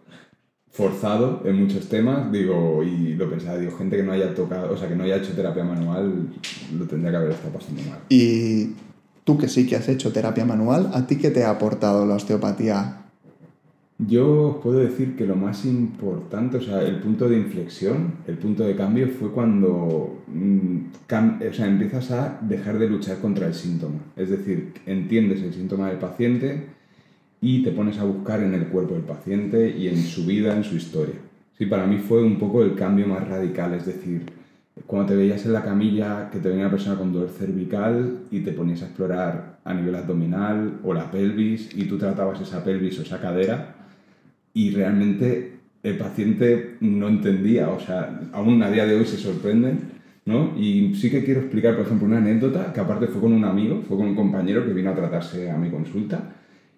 forzado 0.72 1.44
en 1.46 1.56
muchos 1.58 1.88
temas, 1.88 2.32
digo, 2.32 2.84
y 2.84 3.14
lo 3.14 3.30
pensaba, 3.30 3.58
digo, 3.58 3.78
gente 3.78 3.98
que 3.98 4.04
no 4.04 4.12
haya 4.12 4.34
tocado, 4.34 4.74
o 4.74 4.78
sea, 4.78 4.90
que 4.90 4.96
no 4.96 5.04
haya 5.04 5.18
hecho 5.18 5.34
terapia 5.34 5.64
manual, 5.64 6.28
lo 6.78 6.86
tendría 6.86 7.12
que 7.12 7.18
haber 7.18 7.32
estado 7.32 7.54
pasando 7.54 7.82
mal. 7.84 8.00
Y 8.10 8.72
tú 9.24 9.38
que 9.38 9.48
sí 9.48 9.68
que 9.68 9.76
has 9.76 9.88
hecho 9.88 10.12
terapia 10.12 10.44
manual, 10.44 10.90
¿a 10.94 11.06
ti 11.06 11.18
qué 11.18 11.30
te 11.30 11.44
ha 11.44 11.52
aportado 11.52 12.06
la 12.06 12.16
osteopatía 12.16 13.05
yo 13.98 14.50
os 14.50 14.58
puedo 14.58 14.80
decir 14.80 15.16
que 15.16 15.26
lo 15.26 15.38
más 15.38 15.66
importante, 15.66 16.58
o 16.58 16.62
sea, 16.62 16.82
el 16.82 16.98
punto 16.98 17.30
de 17.30 17.38
inflexión, 17.38 18.16
el 18.28 18.38
punto 18.38 18.66
de 18.66 18.76
cambio 18.76 19.08
fue 19.08 19.32
cuando 19.32 20.22
mm, 20.28 20.78
o 21.50 21.54
sea, 21.54 21.68
empiezas 21.68 22.12
a 22.12 22.40
dejar 22.42 22.78
de 22.78 22.90
luchar 22.90 23.20
contra 23.20 23.48
el 23.48 23.54
síntoma. 23.54 24.00
Es 24.18 24.30
decir, 24.30 24.74
entiendes 24.86 25.42
el 25.44 25.54
síntoma 25.54 25.88
del 25.88 25.98
paciente 25.98 26.66
y 27.40 27.64
te 27.64 27.72
pones 27.72 27.98
a 27.98 28.04
buscar 28.04 28.44
en 28.44 28.54
el 28.54 28.68
cuerpo 28.68 28.96
del 28.96 29.04
paciente 29.04 29.70
y 29.78 29.88
en 29.88 29.98
su 29.98 30.26
vida, 30.26 30.56
en 30.56 30.66
su 30.66 30.76
historia. 30.76 31.16
Sí, 31.58 31.66
para 31.66 31.88
mí 31.88 31.98
fue 31.98 32.22
un 32.22 32.38
poco 32.38 32.64
el 32.64 32.76
cambio 32.76 33.08
más 33.08 33.26
radical, 33.26 33.76
es 33.76 33.86
decir, 33.86 34.24
cuando 34.86 35.14
te 35.14 35.16
veías 35.16 35.46
en 35.46 35.54
la 35.54 35.64
camilla 35.64 36.30
que 36.30 36.40
te 36.40 36.50
venía 36.50 36.66
una 36.66 36.72
persona 36.72 36.98
con 36.98 37.14
dolor 37.14 37.30
cervical 37.30 38.24
y 38.30 38.42
te 38.42 38.52
ponías 38.52 38.82
a 38.82 38.88
explorar 38.88 39.60
a 39.64 39.74
nivel 39.74 39.96
abdominal 39.96 40.80
o 40.84 40.94
la 40.94 41.10
pelvis 41.10 41.70
y 41.78 41.86
tú 41.86 41.98
tratabas 41.98 42.42
esa 42.42 42.62
pelvis 42.62 43.00
o 43.00 43.04
esa 43.04 43.22
cadera 43.22 43.85
y 44.56 44.72
realmente 44.72 45.52
el 45.84 45.98
paciente 45.98 46.78
no 46.80 47.08
entendía, 47.08 47.70
o 47.70 47.80
sea, 47.80 48.22
aún 48.32 48.64
a 48.64 48.72
día 48.72 48.88
de 48.88 48.96
hoy 48.96 49.06
se 49.06 49.18
sorprenden, 49.18 49.80
¿no? 50.26 50.58
Y 50.58 50.96
sí 50.96 51.12
que 51.12 51.24
quiero 51.24 51.42
explicar, 51.42 51.76
por 51.76 51.86
ejemplo, 51.86 52.08
una 52.08 52.18
anécdota 52.18 52.74
que 52.74 52.80
aparte 52.80 53.06
fue 53.06 53.22
con 53.22 53.34
un 53.34 53.46
amigo, 53.46 53.84
fue 53.88 53.98
con 53.98 54.08
un 54.08 54.16
compañero 54.16 54.66
que 54.66 54.74
vino 54.74 54.90
a 54.90 54.96
tratarse 54.96 55.52
a 55.52 55.58
mi 55.58 55.70
consulta 55.70 56.32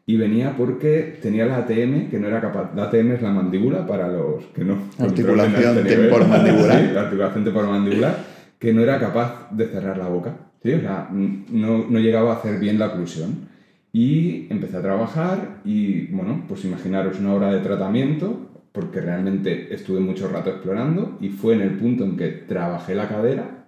y 0.08 0.18
venía 0.18 0.56
porque 0.58 1.20
tenía 1.22 1.46
la 1.46 1.58
ATM 1.58 2.10
que 2.10 2.20
no 2.20 2.28
era 2.28 2.42
capaz. 2.42 2.74
La 2.76 2.86
ATM 2.86 3.12
es 3.12 3.22
la 3.22 3.32
mandíbula 3.32 3.86
para 3.86 4.08
los 4.08 4.44
que 4.56 4.64
no. 4.64 4.78
Articulación 4.98 5.84
temporomandibular. 5.84 6.80
sí, 6.80 6.94
la 6.94 7.02
articulación 7.02 7.44
temporomandibular, 7.44 8.18
que 8.58 8.74
no 8.74 8.82
era 8.82 9.00
capaz 9.00 9.52
de 9.52 9.68
cerrar 9.68 9.98
la 9.98 10.08
boca. 10.08 10.34
¿sí? 10.64 10.74
O 10.74 10.82
sea, 10.82 11.10
no, 11.12 11.86
no 11.90 12.00
llegaba 12.00 12.34
a 12.34 12.38
hacer 12.38 12.60
bien 12.60 12.80
la 12.80 12.88
oclusión. 12.88 13.50
Y 13.98 14.46
empecé 14.52 14.78
a 14.78 14.84
trabajar 14.84 15.62
y, 15.66 16.06
bueno, 16.12 16.44
pues 16.48 16.64
imaginaros 16.64 17.20
una 17.20 17.34
hora 17.34 17.52
de 17.52 17.62
tratamiento, 17.62 18.48
porque 18.72 19.02
realmente 19.02 19.74
estuve 19.74 20.00
mucho 20.00 20.30
rato 20.30 20.52
explorando 20.52 21.18
y 21.20 21.30
fue 21.30 21.56
en 21.56 21.62
el 21.62 21.72
punto 21.72 22.04
en 22.04 22.16
que 22.16 22.28
trabajé 22.28 22.94
la 22.94 23.10
cadera 23.10 23.66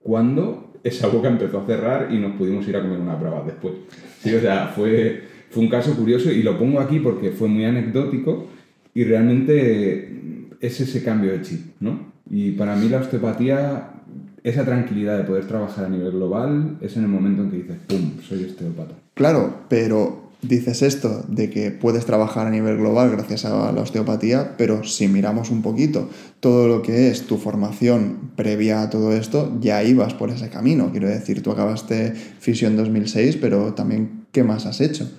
cuando 0.00 0.74
esa 0.84 1.08
boca 1.08 1.26
empezó 1.26 1.58
a 1.58 1.66
cerrar 1.66 2.12
y 2.12 2.18
nos 2.18 2.36
pudimos 2.36 2.68
ir 2.68 2.76
a 2.76 2.82
comer 2.82 3.00
una 3.00 3.18
prueba 3.18 3.42
después. 3.44 3.74
O 4.24 4.40
sea, 4.40 4.68
fue, 4.68 5.24
fue 5.50 5.64
un 5.64 5.68
caso 5.68 5.96
curioso 5.96 6.30
y 6.30 6.44
lo 6.44 6.56
pongo 6.56 6.78
aquí 6.78 7.00
porque 7.00 7.30
fue 7.30 7.48
muy 7.48 7.64
anecdótico 7.64 8.46
y 8.94 9.02
realmente 9.02 10.52
es 10.60 10.80
ese 10.80 11.02
cambio 11.02 11.32
de 11.32 11.42
chip, 11.42 11.74
¿no? 11.80 12.12
Y 12.30 12.52
para 12.52 12.76
mí 12.76 12.88
la 12.88 12.98
osteopatía, 12.98 13.90
esa 14.44 14.64
tranquilidad 14.64 15.16
de 15.16 15.24
poder 15.24 15.46
trabajar 15.48 15.86
a 15.86 15.88
nivel 15.88 16.12
global, 16.12 16.76
es 16.82 16.96
en 16.96 17.04
el 17.04 17.08
momento 17.08 17.42
en 17.42 17.50
que 17.50 17.56
dices, 17.56 17.76
¡pum!, 17.88 18.12
soy 18.20 18.44
osteopata. 18.44 18.94
Claro, 19.14 19.60
pero 19.70 20.24
dices 20.42 20.82
esto 20.82 21.24
de 21.28 21.48
que 21.48 21.70
puedes 21.70 22.04
trabajar 22.04 22.46
a 22.46 22.50
nivel 22.50 22.76
global 22.76 23.10
gracias 23.10 23.46
a 23.46 23.72
la 23.72 23.80
osteopatía, 23.80 24.54
pero 24.58 24.84
si 24.84 25.08
miramos 25.08 25.50
un 25.50 25.62
poquito 25.62 26.10
todo 26.40 26.68
lo 26.68 26.82
que 26.82 27.08
es 27.08 27.26
tu 27.26 27.38
formación 27.38 28.32
previa 28.36 28.82
a 28.82 28.90
todo 28.90 29.12
esto, 29.12 29.56
ya 29.60 29.82
ibas 29.82 30.12
por 30.12 30.28
ese 30.28 30.50
camino. 30.50 30.90
Quiero 30.92 31.08
decir, 31.08 31.42
tú 31.42 31.50
acabaste 31.50 32.12
fisio 32.12 32.68
en 32.68 32.76
2006, 32.76 33.38
pero 33.40 33.72
también, 33.72 34.26
¿qué 34.30 34.44
más 34.44 34.66
has 34.66 34.82
hecho? 34.82 35.10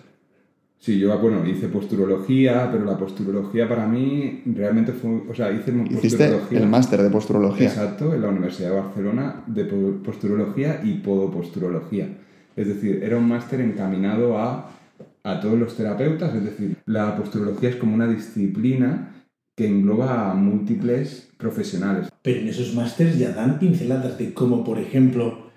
Sí, 0.86 1.00
yo, 1.00 1.18
bueno, 1.18 1.44
hice 1.48 1.68
posturología, 1.68 2.70
pero 2.72 2.86
la 2.86 2.96
posturología 2.96 3.68
para 3.68 3.88
mí 3.88 4.44
realmente 4.46 4.92
fue, 4.92 5.24
o 5.27 5.34
sea, 5.34 5.51
hice 5.51 5.74
Hiciste 5.89 6.32
el 6.51 6.68
máster 6.68 7.01
de 7.01 7.10
posturología. 7.10 7.68
Exacto, 7.68 8.13
en 8.13 8.22
la 8.22 8.27
Universidad 8.27 8.70
de 8.70 8.75
Barcelona 8.75 9.44
de 9.48 9.65
posturología 9.65 10.82
y 10.84 11.00
podoposturología. 11.00 12.08
Es 12.56 12.68
decir, 12.68 13.01
era 13.04 13.18
un 13.18 13.27
máster 13.27 13.62
encaminado 13.62 14.38
a 14.38 14.70
a 15.25 15.39
todos 15.39 15.58
los 15.58 15.75
terapeutas, 15.75 16.36
es 16.36 16.44
decir, 16.44 16.77
la 16.86 17.18
posturología 17.18 17.70
es 17.70 17.77
como 17.77 17.96
una 17.96 18.08
disciplina 18.08 19.25
que 19.56 19.65
engloba 19.65 20.30
a 20.30 20.36
múltiples 20.36 21.30
profesionales. 21.38 22.10
Pero 22.22 22.42
en 22.42 22.50
esos 22.50 22.75
másteres 22.75 23.18
ya 23.18 23.32
dan 23.32 23.58
pinceladas 23.58 24.20
de 24.20 24.36
cómo, 24.36 24.63
por 24.63 24.77
ejemplo, 24.77 25.50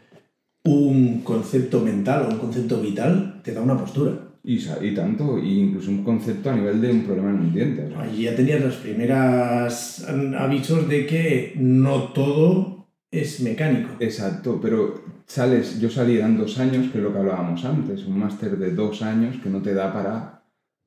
un 0.64 1.20
concepto 1.20 1.80
mental 1.80 2.22
o 2.22 2.32
un 2.32 2.38
concepto 2.38 2.80
vital 2.80 3.42
te 3.44 3.52
da 3.52 3.60
una 3.60 3.76
postura. 3.76 4.27
Y, 4.48 4.66
y 4.80 4.94
tanto, 4.94 5.38
y 5.38 5.58
incluso 5.58 5.90
un 5.90 6.02
concepto 6.02 6.48
a 6.48 6.56
nivel 6.56 6.80
de 6.80 6.90
un 6.90 7.02
problema 7.02 7.28
en 7.28 7.40
un 7.40 7.52
diente. 7.52 7.94
Allí 7.94 8.22
ya 8.22 8.34
tenías 8.34 8.62
los 8.62 8.76
primeros 8.76 10.06
avisos 10.38 10.88
de 10.88 11.06
que 11.06 11.52
no 11.56 12.14
todo 12.14 12.88
es 13.10 13.42
mecánico. 13.42 13.90
Exacto, 14.00 14.58
pero 14.58 15.02
sales, 15.26 15.78
yo 15.78 15.90
salí 15.90 16.18
en 16.18 16.38
dos 16.38 16.58
años, 16.58 16.90
que 16.90 16.96
es 16.96 17.04
lo 17.04 17.12
que 17.12 17.18
hablábamos 17.18 17.62
antes, 17.66 18.06
un 18.06 18.18
máster 18.18 18.56
de 18.56 18.70
dos 18.70 19.02
años 19.02 19.36
que 19.42 19.50
no 19.50 19.60
te 19.60 19.74
da 19.74 19.92
para 19.92 20.42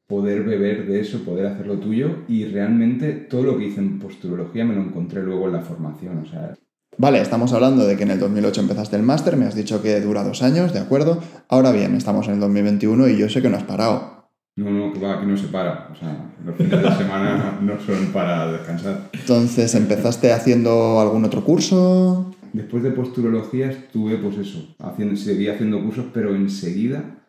poder 0.08 0.41
beber 0.41 0.88
de 0.88 1.01
eso, 1.01 1.24
poder 1.24 1.46
hacer 1.46 1.68
lo 1.68 1.77
tuyo 1.77 2.24
y 2.27 2.46
realmente 2.46 3.12
todo 3.12 3.44
lo 3.44 3.60
que 3.60 3.65
hice 3.65 3.80
en 3.80 4.00
posturología 4.00 4.65
me 4.65 4.74
lo 4.74 4.82
encontré 4.82 5.22
luego 5.22 5.46
en 5.46 5.53
la 5.53 5.62
formación, 5.62 6.18
o 6.18 6.25
sea... 6.25 6.56
Vale, 6.98 7.21
estamos 7.21 7.53
hablando 7.53 7.88
de 7.88 7.98
que 7.98 8.03
en 8.03 8.12
el 8.12 8.19
2008 8.19 8.62
empezaste 8.62 8.95
el 8.95 9.03
máster, 9.03 9.38
me 9.38 9.45
has 9.45 9.55
dicho 9.55 9.81
que 9.81 10.01
dura 10.01 10.24
dos 10.24 10.43
años, 10.43 10.74
¿de 10.74 10.79
acuerdo? 10.79 11.19
Ahora 11.48 11.71
bien, 11.71 11.95
estamos 11.95 12.27
en 12.27 12.36
el 12.36 12.39
2021 12.41 13.07
y 13.07 13.17
yo 13.17 13.29
sé 13.29 13.41
que 13.41 13.50
no 13.50 13.57
has 13.57 13.63
parado. 13.63 14.29
No, 14.57 14.69
no, 14.69 14.91
que 14.91 15.00
va, 15.00 15.15
aquí 15.15 15.25
no 15.25 15.38
se 15.38 15.48
para. 15.48 15.89
O 15.91 15.95
sea, 15.95 16.33
los 16.45 16.55
fines 16.55 16.71
de 16.71 16.91
semana 16.91 17.57
no 17.62 17.79
son 17.79 18.07
para 18.12 18.51
descansar. 18.51 19.10
Entonces, 19.13 19.74
¿empezaste 19.75 20.33
haciendo 20.33 21.00
algún 21.00 21.24
otro 21.24 21.43
curso? 21.43 22.36
Después 22.51 22.83
de 22.83 22.91
posturología 22.91 23.71
estuve, 23.71 24.17
pues 24.17 24.38
eso, 24.38 24.75
haciendo, 24.79 25.15
seguí 25.15 25.48
haciendo 25.48 25.81
cursos, 25.81 26.05
pero 26.13 26.36
enseguida 26.36 27.20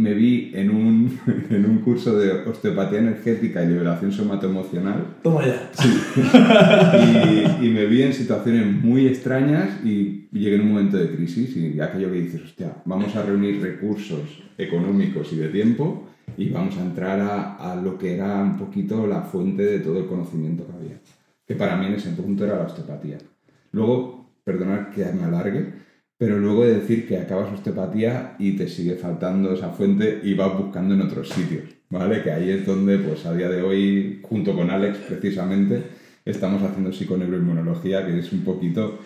me 0.00 0.14
vi 0.14 0.50
en 0.54 0.70
un, 0.70 1.20
en 1.50 1.66
un 1.66 1.78
curso 1.78 2.18
de 2.18 2.32
osteopatía 2.48 3.00
energética 3.00 3.62
y 3.62 3.68
liberación 3.68 4.10
somatoemocional. 4.12 5.18
Toma 5.22 5.46
ya. 5.46 5.70
Sí. 5.72 5.88
y, 7.60 7.66
y, 7.66 7.70
me 7.70 7.86
vi 7.86 8.02
en 8.02 8.12
situaciones 8.12 8.82
muy 8.82 9.06
extrañas 9.06 9.84
y 9.84 10.28
llegué 10.32 10.56
en 10.56 10.62
un 10.62 10.72
momento 10.72 10.96
de 10.96 11.10
crisis 11.10 11.56
y 11.56 11.80
aquello 11.80 12.10
que 12.10 12.20
dices, 12.20 12.42
hostia, 12.42 12.76
vamos 12.84 13.14
a 13.14 13.22
reunir 13.22 13.60
recursos 13.60 14.42
económicos 14.56 15.32
y 15.32 15.36
de 15.36 15.48
tiempo 15.48 16.08
y 16.36 16.48
vamos 16.48 16.76
a 16.78 16.82
entrar 16.82 17.20
a, 17.20 17.56
a 17.56 17.76
lo 17.76 17.98
que 17.98 18.14
era 18.14 18.42
un 18.42 18.56
poquito 18.56 19.06
la 19.06 19.22
fuente 19.22 19.64
de 19.64 19.80
todo 19.80 19.98
el 19.98 20.06
conocimiento 20.06 20.66
que 20.66 20.72
había. 20.72 21.00
Que 21.46 21.56
para 21.56 21.76
mí 21.76 21.86
en 21.86 21.94
ese 21.94 22.10
punto 22.10 22.44
era 22.44 22.56
la 22.56 22.66
osteopatía. 22.66 23.18
Luego 23.72 24.30
perdonad 24.44 24.88
que 24.88 25.04
me 25.12 25.24
alargue, 25.24 25.79
pero 26.20 26.38
luego 26.38 26.66
de 26.66 26.74
decir 26.74 27.08
que 27.08 27.16
acabas 27.16 27.50
osteopatía 27.50 28.34
y 28.38 28.52
te 28.52 28.68
sigue 28.68 28.96
faltando 28.96 29.54
esa 29.54 29.70
fuente 29.70 30.20
y 30.22 30.34
vas 30.34 30.52
buscando 30.54 30.92
en 30.92 31.00
otros 31.00 31.30
sitios, 31.30 31.64
¿vale? 31.88 32.22
Que 32.22 32.30
ahí 32.30 32.50
es 32.50 32.66
donde, 32.66 32.98
pues 32.98 33.24
a 33.24 33.32
día 33.32 33.48
de 33.48 33.62
hoy, 33.62 34.20
junto 34.22 34.54
con 34.54 34.68
Alex 34.68 34.98
precisamente, 35.08 35.82
estamos 36.26 36.62
haciendo 36.62 36.92
psiconeuroinmunología, 36.92 38.04
que 38.04 38.18
es 38.18 38.30
un 38.34 38.44
poquito 38.44 38.98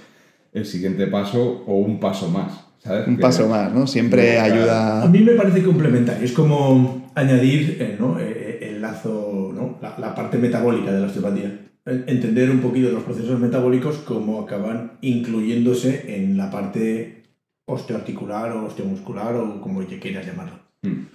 el 0.53 0.67
siguiente 0.67 1.07
paso 1.07 1.63
o 1.69 1.77
un 1.77 2.01
paso 2.01 2.29
más. 2.31 2.67
¿sabes? 2.81 3.07
Un 3.07 3.19
paso 3.19 3.49
más, 3.49 3.73
¿no? 3.73 3.87
Siempre 3.87 4.41
ayuda... 4.41 5.05
A 5.05 5.07
mí 5.07 5.21
me 5.21 5.35
parece 5.35 5.63
complementario, 5.63 6.25
es 6.25 6.33
como 6.33 7.13
añadir 7.15 7.77
eh, 7.79 7.97
¿no? 7.97 8.19
Eh, 8.19 8.59
el 8.61 8.83
lazo, 8.83 9.53
¿no? 9.55 9.79
la, 9.81 9.97
la 10.01 10.17
parte 10.17 10.37
metabólica 10.37 10.91
de 10.91 10.99
la 10.99 11.07
osteopatía 11.07 11.61
entender 11.87 12.51
un 12.51 12.61
poquito 12.61 12.91
los 12.91 13.03
procesos 13.03 13.39
metabólicos, 13.39 13.99
cómo 13.99 14.41
acaban 14.41 14.93
incluyéndose 15.01 16.17
en 16.17 16.37
la 16.37 16.51
parte 16.51 17.25
osteoarticular 17.67 18.53
o 18.53 18.67
osteomuscular 18.67 19.37
o 19.37 19.61
como 19.61 19.85
quieras 19.85 20.27
llamarlo. 20.27 20.61
Hmm. 20.83 21.07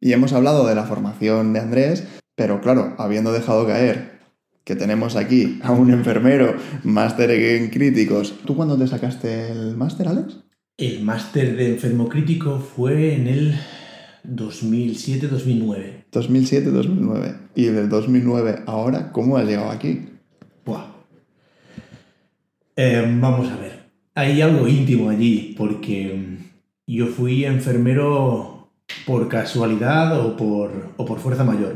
Y 0.00 0.12
hemos 0.12 0.32
hablado 0.32 0.66
de 0.66 0.74
la 0.74 0.84
formación 0.84 1.52
de 1.52 1.60
Andrés, 1.60 2.06
pero 2.34 2.60
claro, 2.60 2.94
habiendo 2.98 3.32
dejado 3.32 3.66
caer 3.66 4.16
que 4.64 4.74
tenemos 4.74 5.16
aquí 5.16 5.60
a 5.62 5.72
un 5.72 5.90
enfermero, 5.92 6.56
máster 6.82 7.30
en 7.30 7.70
críticos, 7.70 8.34
¿tú 8.44 8.56
cuándo 8.56 8.76
te 8.76 8.88
sacaste 8.88 9.52
el 9.52 9.76
máster, 9.76 10.08
Alex? 10.08 10.38
El 10.76 11.02
máster 11.04 11.56
de 11.56 11.70
enfermo 11.70 12.08
crítico 12.08 12.58
fue 12.58 13.14
en 13.14 13.28
el 13.28 13.54
2007-2009. 14.24 16.04
2007-2009. 16.12 17.36
Y 17.54 17.66
del 17.66 17.88
2009 17.88 18.64
ahora, 18.66 19.12
¿cómo 19.12 19.36
has 19.36 19.46
llegado 19.46 19.70
aquí? 19.70 20.15
Eh, 22.76 23.02
vamos 23.20 23.50
a 23.50 23.56
ver. 23.56 23.86
Hay 24.14 24.42
algo 24.42 24.68
íntimo 24.68 25.08
allí, 25.08 25.54
porque 25.56 26.14
mm, 26.14 26.92
yo 26.92 27.06
fui 27.06 27.44
enfermero 27.46 28.70
por 29.06 29.28
casualidad 29.28 30.20
o 30.20 30.36
por, 30.36 30.92
o 30.96 31.04
por 31.06 31.18
fuerza 31.18 31.42
mayor. 31.42 31.74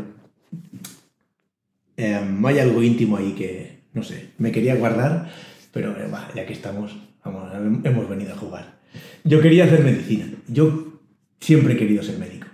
Em, 1.97 2.45
hay 2.47 2.59
algo 2.59 2.83
íntimo 2.83 3.16
ahí 3.16 3.33
que, 3.33 3.80
no 3.95 4.02
sé, 4.02 4.30
me 4.38 4.52
quería 4.52 4.76
guardar, 4.76 5.30
pero 5.73 5.92
eh, 5.92 6.11
ya 6.35 6.47
que 6.47 6.52
estamos, 6.52 6.97
vamos, 7.25 7.50
hemos 7.85 8.09
venido 8.09 8.35
a 8.35 8.37
jugar. 8.37 8.78
Yo 9.25 9.40
quería 9.40 9.64
hacer 9.64 9.83
medicina. 9.83 10.26
Yo 10.49 11.00
siempre 11.40 11.75
he 11.75 11.76
querido 11.78 12.02
ser 12.02 12.19
médico. 12.19 12.47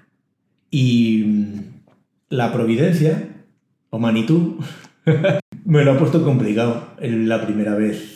Y 0.71 1.25
mm, 1.27 1.61
la 2.31 2.53
providencia, 2.53 3.29
o 3.91 3.99
Manitú, 3.99 4.59
me 5.65 5.85
lo 5.85 5.93
ha 5.93 5.99
puesto 5.99 6.23
complicado. 6.23 6.95
La 7.01 7.45
primera 7.45 7.75
vez 7.75 8.16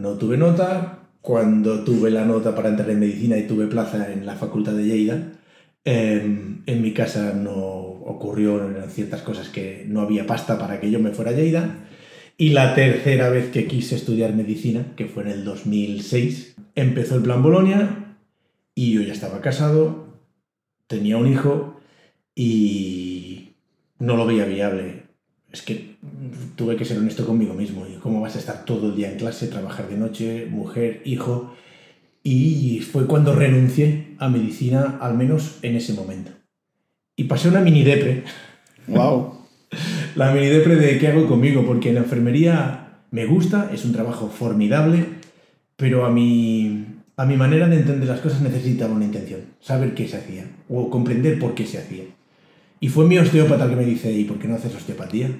no 0.00 0.12
tuve 0.18 0.36
nota. 0.36 1.00
Cuando 1.20 1.82
tuve 1.82 2.10
la 2.10 2.24
nota 2.24 2.54
para 2.54 2.68
entrar 2.68 2.88
en 2.90 3.00
medicina 3.00 3.36
y 3.36 3.46
tuve 3.46 3.66
plaza 3.66 4.12
en 4.12 4.24
la 4.24 4.36
facultad 4.36 4.72
de 4.72 4.84
Lleida, 4.84 5.32
em, 5.84 6.62
en 6.66 6.82
mi 6.82 6.92
casa 6.92 7.32
no 7.34 7.56
ocurrió 7.56 8.60
ciertas 8.88 9.22
cosas 9.22 9.48
que 9.48 9.84
no 9.88 10.02
había 10.02 10.26
pasta 10.26 10.58
para 10.58 10.78
que 10.80 10.90
yo 10.90 11.00
me 11.00 11.10
fuera 11.10 11.32
a 11.32 11.34
Lleida. 11.34 11.88
Y 12.38 12.50
la 12.50 12.74
tercera 12.74 13.28
vez 13.30 13.50
que 13.50 13.66
quise 13.66 13.96
estudiar 13.96 14.34
medicina, 14.34 14.92
que 14.96 15.06
fue 15.06 15.24
en 15.24 15.30
el 15.30 15.44
2006, 15.44 16.56
empezó 16.74 17.16
el 17.16 17.22
plan 17.22 17.42
Bolonia 17.42 18.16
y 18.74 18.92
yo 18.92 19.02
ya 19.02 19.12
estaba 19.12 19.40
casado, 19.40 20.20
tenía 20.86 21.16
un 21.16 21.26
hijo 21.26 21.80
y 22.34 23.54
no 23.98 24.16
lo 24.16 24.26
veía 24.26 24.44
viable. 24.44 25.04
Es 25.50 25.62
que 25.62 25.95
tuve 26.56 26.76
que 26.76 26.84
ser 26.84 26.98
honesto 26.98 27.26
conmigo 27.26 27.54
mismo. 27.54 27.86
¿Y 27.86 27.96
¿Cómo 27.98 28.20
vas 28.20 28.36
a 28.36 28.38
estar 28.38 28.64
todo 28.64 28.88
el 28.88 28.96
día 28.96 29.10
en 29.10 29.18
clase, 29.18 29.48
trabajar 29.48 29.88
de 29.88 29.96
noche, 29.96 30.46
mujer, 30.50 31.02
hijo? 31.04 31.54
Y 32.22 32.80
fue 32.80 33.06
cuando 33.06 33.34
renuncié 33.34 34.16
a 34.18 34.28
medicina, 34.28 34.98
al 35.00 35.16
menos 35.16 35.58
en 35.62 35.76
ese 35.76 35.92
momento. 35.92 36.32
Y 37.14 37.24
pasé 37.24 37.48
una 37.48 37.60
mini 37.60 37.84
depre. 37.84 38.24
¡Wow! 38.88 39.34
La 40.16 40.32
mini 40.32 40.46
depre 40.46 40.76
de 40.76 40.98
qué 40.98 41.08
hago 41.08 41.28
conmigo, 41.28 41.64
porque 41.64 41.92
la 41.92 42.00
enfermería 42.00 43.02
me 43.10 43.26
gusta, 43.26 43.70
es 43.72 43.84
un 43.84 43.92
trabajo 43.92 44.28
formidable, 44.28 45.06
pero 45.76 46.06
a 46.06 46.10
mi, 46.10 46.86
a 47.16 47.26
mi 47.26 47.36
manera 47.36 47.68
de 47.68 47.76
entender 47.76 48.08
las 48.08 48.20
cosas 48.20 48.40
necesitaba 48.40 48.94
una 48.94 49.04
intención, 49.04 49.40
saber 49.60 49.94
qué 49.94 50.08
se 50.08 50.16
hacía, 50.16 50.46
o 50.68 50.88
comprender 50.88 51.38
por 51.38 51.54
qué 51.54 51.66
se 51.66 51.78
hacía. 51.78 52.04
Y 52.80 52.88
fue 52.88 53.06
mi 53.06 53.18
osteópata 53.18 53.64
el 53.64 53.70
que 53.70 53.76
me 53.76 53.84
dice, 53.84 54.12
¿y 54.12 54.24
por 54.24 54.38
qué 54.38 54.48
no 54.48 54.54
haces 54.54 54.74
osteopatía? 54.74 55.30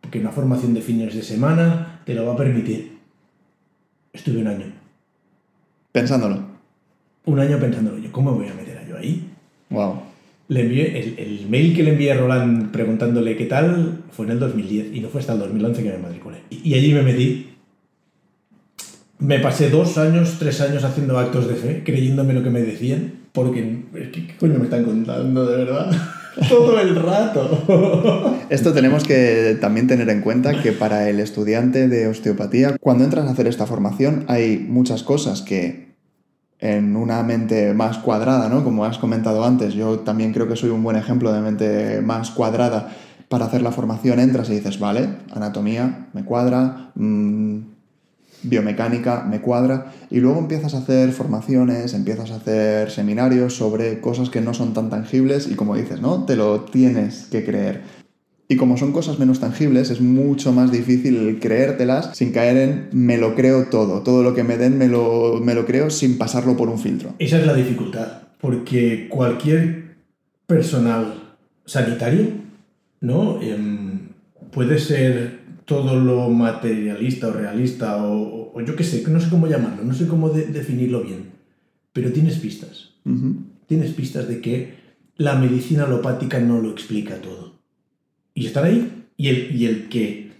Porque 0.00 0.20
una 0.20 0.30
formación 0.30 0.74
de 0.74 0.80
fines 0.80 1.14
de 1.14 1.22
semana 1.22 2.00
te 2.04 2.14
lo 2.14 2.26
va 2.26 2.34
a 2.34 2.36
permitir. 2.36 2.98
Estuve 4.12 4.38
un 4.38 4.46
año. 4.48 4.66
Pensándolo. 5.92 6.38
Un 7.26 7.38
año 7.38 7.58
pensándolo 7.58 7.98
yo, 7.98 8.10
¿cómo 8.10 8.32
me 8.32 8.38
voy 8.38 8.48
a 8.48 8.54
meter 8.54 8.78
a 8.78 8.88
yo 8.88 8.96
ahí? 8.96 9.30
¡Wow! 9.68 10.02
Le 10.48 10.62
envié, 10.62 10.98
el, 10.98 11.18
el 11.18 11.48
mail 11.48 11.76
que 11.76 11.82
le 11.82 11.92
envié 11.92 12.12
a 12.12 12.16
Roland 12.16 12.72
preguntándole 12.72 13.36
qué 13.36 13.46
tal 13.46 14.02
fue 14.10 14.26
en 14.26 14.32
el 14.32 14.40
2010 14.40 14.94
y 14.94 15.00
no 15.00 15.08
fue 15.08 15.20
hasta 15.20 15.34
el 15.34 15.38
2011 15.38 15.82
que 15.82 15.90
me 15.90 15.98
matriculé. 15.98 16.38
Y, 16.50 16.70
y 16.70 16.74
allí 16.74 16.92
me 16.92 17.02
metí. 17.02 17.50
Me 19.18 19.38
pasé 19.38 19.68
dos 19.68 19.98
años, 19.98 20.36
tres 20.38 20.60
años 20.60 20.82
haciendo 20.82 21.18
actos 21.18 21.46
de 21.46 21.54
fe, 21.54 21.82
creyéndome 21.84 22.32
lo 22.32 22.42
que 22.42 22.50
me 22.50 22.62
decían, 22.62 23.12
porque 23.32 23.84
es 23.94 24.08
que, 24.08 24.26
¿qué 24.26 24.36
coño 24.36 24.58
me 24.58 24.64
están 24.64 24.84
contando 24.84 25.46
de 25.46 25.56
verdad? 25.64 25.92
Todo 26.48 26.78
el 26.80 26.96
rato. 26.96 28.36
Esto 28.50 28.72
tenemos 28.72 29.04
que 29.04 29.58
también 29.60 29.86
tener 29.86 30.08
en 30.10 30.20
cuenta 30.20 30.62
que 30.62 30.72
para 30.72 31.08
el 31.08 31.20
estudiante 31.20 31.88
de 31.88 32.08
osteopatía, 32.08 32.76
cuando 32.80 33.04
entras 33.04 33.26
a 33.26 33.30
hacer 33.30 33.46
esta 33.46 33.66
formación, 33.66 34.24
hay 34.28 34.58
muchas 34.58 35.02
cosas 35.02 35.42
que 35.42 35.90
en 36.58 36.96
una 36.96 37.22
mente 37.22 37.72
más 37.74 37.98
cuadrada, 37.98 38.48
¿no? 38.48 38.62
Como 38.62 38.84
has 38.84 38.98
comentado 38.98 39.44
antes, 39.44 39.74
yo 39.74 40.00
también 40.00 40.32
creo 40.32 40.46
que 40.46 40.56
soy 40.56 40.70
un 40.70 40.82
buen 40.82 40.96
ejemplo 40.96 41.32
de 41.32 41.40
mente 41.40 42.00
más 42.02 42.30
cuadrada. 42.30 42.90
Para 43.28 43.46
hacer 43.46 43.62
la 43.62 43.70
formación 43.70 44.18
entras 44.18 44.50
y 44.50 44.54
dices, 44.54 44.80
vale, 44.80 45.08
anatomía, 45.32 46.08
me 46.12 46.24
cuadra, 46.24 46.90
mmm, 46.96 47.60
biomecánica, 48.42 49.24
me 49.28 49.40
cuadra, 49.40 49.92
y 50.10 50.20
luego 50.20 50.38
empiezas 50.38 50.74
a 50.74 50.78
hacer 50.78 51.12
formaciones, 51.12 51.94
empiezas 51.94 52.30
a 52.30 52.36
hacer 52.36 52.90
seminarios 52.90 53.54
sobre 53.54 54.00
cosas 54.00 54.30
que 54.30 54.40
no 54.40 54.54
son 54.54 54.74
tan 54.74 54.90
tangibles 54.90 55.48
y 55.50 55.54
como 55.54 55.76
dices, 55.76 56.00
¿no? 56.00 56.24
Te 56.24 56.36
lo 56.36 56.62
tienes 56.62 57.26
que 57.30 57.44
creer. 57.44 57.82
Y 58.48 58.56
como 58.56 58.76
son 58.76 58.90
cosas 58.90 59.20
menos 59.20 59.38
tangibles, 59.38 59.90
es 59.90 60.00
mucho 60.00 60.52
más 60.52 60.72
difícil 60.72 61.38
creértelas 61.40 62.16
sin 62.16 62.32
caer 62.32 62.56
en 62.56 62.88
me 62.90 63.16
lo 63.16 63.36
creo 63.36 63.66
todo. 63.66 64.02
Todo 64.02 64.24
lo 64.24 64.34
que 64.34 64.42
me 64.42 64.56
den 64.56 64.76
me 64.76 64.88
lo, 64.88 65.38
me 65.40 65.54
lo 65.54 65.66
creo 65.66 65.88
sin 65.88 66.18
pasarlo 66.18 66.56
por 66.56 66.68
un 66.68 66.80
filtro. 66.80 67.14
Esa 67.20 67.38
es 67.38 67.46
la 67.46 67.54
dificultad, 67.54 68.22
porque 68.40 69.06
cualquier 69.08 69.94
personal 70.48 71.36
sanitario, 71.64 72.26
¿no? 73.00 73.40
Em, 73.40 74.08
puede 74.50 74.80
ser 74.80 75.39
todo 75.70 75.94
lo 75.94 76.28
materialista 76.30 77.28
o 77.28 77.32
realista 77.32 78.04
o, 78.04 78.50
o 78.54 78.60
yo 78.66 78.74
qué 78.74 78.82
sé, 78.82 79.08
no 79.08 79.20
sé 79.20 79.30
cómo 79.30 79.46
llamarlo, 79.46 79.84
no 79.84 79.94
sé 79.94 80.08
cómo 80.08 80.30
de- 80.30 80.46
definirlo 80.46 80.98
bien, 81.08 81.30
pero 81.92 82.10
tienes 82.12 82.38
pistas. 82.38 82.74
Tienes 83.68 83.92
pistas 83.92 84.26
de 84.26 84.40
que 84.40 84.74
la 85.16 85.36
medicina 85.36 85.84
alopática 85.84 86.40
no 86.40 86.60
lo 86.60 86.70
explica 86.72 87.20
todo. 87.20 87.60
Y 88.34 88.46
están 88.46 88.64
ahí. 88.64 88.80
Y 89.16 89.28
el, 89.28 89.38
y 89.54 89.66
el 89.66 89.88
que 89.88 90.32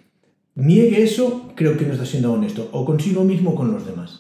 niegue 0.57 1.03
eso, 1.05 1.53
creo 1.55 1.77
que 1.77 1.87
no 1.87 1.93
está 1.93 2.07
siendo 2.07 2.33
honesto, 2.33 2.69
o 2.73 2.85
consigo 2.85 3.23
mismo 3.23 3.51
o 3.51 3.55
con 3.55 3.71
los 3.73 3.87
demás. 3.87 4.11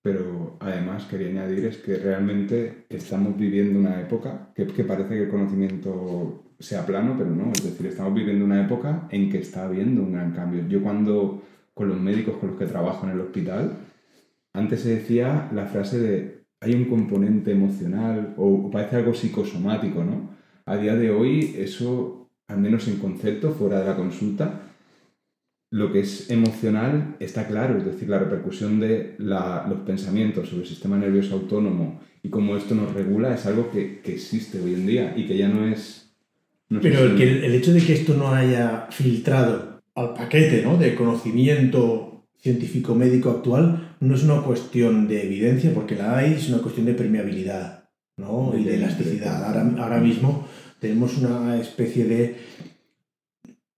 Pero 0.00 0.56
además 0.60 1.04
quería 1.10 1.28
añadir 1.28 1.66
es 1.66 1.76
que 1.76 1.96
realmente 1.96 2.86
estamos 2.88 3.36
viviendo 3.36 3.78
una 3.78 4.00
época 4.00 4.50
que, 4.54 4.66
que 4.66 4.84
parece 4.84 5.10
que 5.10 5.24
el 5.24 5.28
conocimiento 5.28 6.42
sea 6.58 6.84
plano, 6.86 7.14
pero 7.16 7.30
no. 7.30 7.52
Es 7.52 7.62
decir, 7.64 7.86
estamos 7.86 8.14
viviendo 8.14 8.44
una 8.44 8.64
época 8.64 9.08
en 9.10 9.30
que 9.30 9.38
está 9.38 9.64
habiendo 9.64 10.02
un 10.02 10.12
gran 10.12 10.32
cambio. 10.32 10.66
Yo 10.68 10.82
cuando 10.82 11.42
con 11.74 11.88
los 11.88 12.00
médicos 12.00 12.36
con 12.38 12.50
los 12.50 12.58
que 12.58 12.66
trabajo 12.66 13.06
en 13.06 13.12
el 13.12 13.20
hospital, 13.20 13.72
antes 14.52 14.80
se 14.80 14.96
decía 14.96 15.48
la 15.52 15.66
frase 15.66 15.98
de 15.98 16.38
hay 16.60 16.74
un 16.74 16.86
componente 16.86 17.52
emocional 17.52 18.34
o 18.36 18.68
parece 18.70 18.96
algo 18.96 19.14
psicosomático, 19.14 20.02
¿no? 20.02 20.30
A 20.66 20.76
día 20.76 20.96
de 20.96 21.10
hoy 21.10 21.54
eso, 21.56 22.28
al 22.48 22.58
menos 22.58 22.88
en 22.88 22.96
concepto, 22.96 23.52
fuera 23.52 23.78
de 23.80 23.86
la 23.86 23.96
consulta, 23.96 24.62
lo 25.70 25.92
que 25.92 26.00
es 26.00 26.30
emocional 26.30 27.16
está 27.20 27.46
claro, 27.46 27.76
es 27.78 27.84
decir, 27.84 28.08
la 28.08 28.18
repercusión 28.18 28.80
de 28.80 29.14
la- 29.18 29.66
los 29.68 29.80
pensamientos 29.80 30.48
sobre 30.48 30.62
el 30.62 30.68
sistema 30.68 30.96
nervioso 30.96 31.34
autónomo 31.34 32.00
y 32.22 32.30
cómo 32.30 32.56
esto 32.56 32.74
nos 32.74 32.92
regula 32.94 33.34
es 33.34 33.44
algo 33.46 33.70
que, 33.70 34.00
que 34.00 34.14
existe 34.14 34.60
hoy 34.60 34.74
en 34.74 34.86
día 34.86 35.14
y 35.16 35.26
que 35.26 35.36
ya 35.36 35.48
no 35.48 35.64
es... 35.66 36.07
no 36.68 36.80
Pero 36.80 37.04
el, 37.04 37.16
que, 37.16 37.46
el 37.46 37.54
hecho 37.54 37.72
de 37.72 37.80
que 37.80 37.94
esto 37.94 38.14
no 38.14 38.32
haya 38.32 38.88
filtrado 38.90 39.80
al 39.94 40.14
paquete 40.14 40.62
¿no? 40.62 40.76
de 40.76 40.94
conocimiento 40.94 42.26
científico-médico 42.40 43.30
actual 43.30 43.96
no 44.00 44.14
es 44.14 44.22
una 44.22 44.42
cuestión 44.42 45.08
de 45.08 45.24
evidencia, 45.24 45.72
porque 45.74 45.96
la 45.96 46.18
hay, 46.18 46.34
es 46.34 46.48
una 46.48 46.58
cuestión 46.58 46.86
de 46.86 46.94
permeabilidad 46.94 47.88
¿no? 48.16 48.52
y 48.56 48.64
de 48.64 48.76
elasticidad. 48.76 49.44
Ahora, 49.44 49.68
ahora 49.82 49.98
mismo 49.98 50.46
tenemos 50.78 51.16
una 51.16 51.58
especie 51.58 52.04
de... 52.04 52.36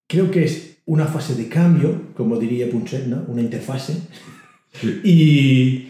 Creo 0.06 0.30
que 0.30 0.44
es 0.44 0.78
una 0.84 1.06
fase 1.06 1.36
de 1.36 1.48
cambio, 1.48 2.12
como 2.14 2.38
diría 2.38 2.68
Punset, 2.68 3.06
¿no? 3.06 3.24
una 3.28 3.42
interfase. 3.42 3.94
Sí. 4.72 5.00
Y, 5.04 5.88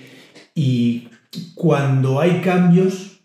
y 0.54 1.08
cuando 1.54 2.20
hay 2.20 2.40
cambios, 2.40 3.22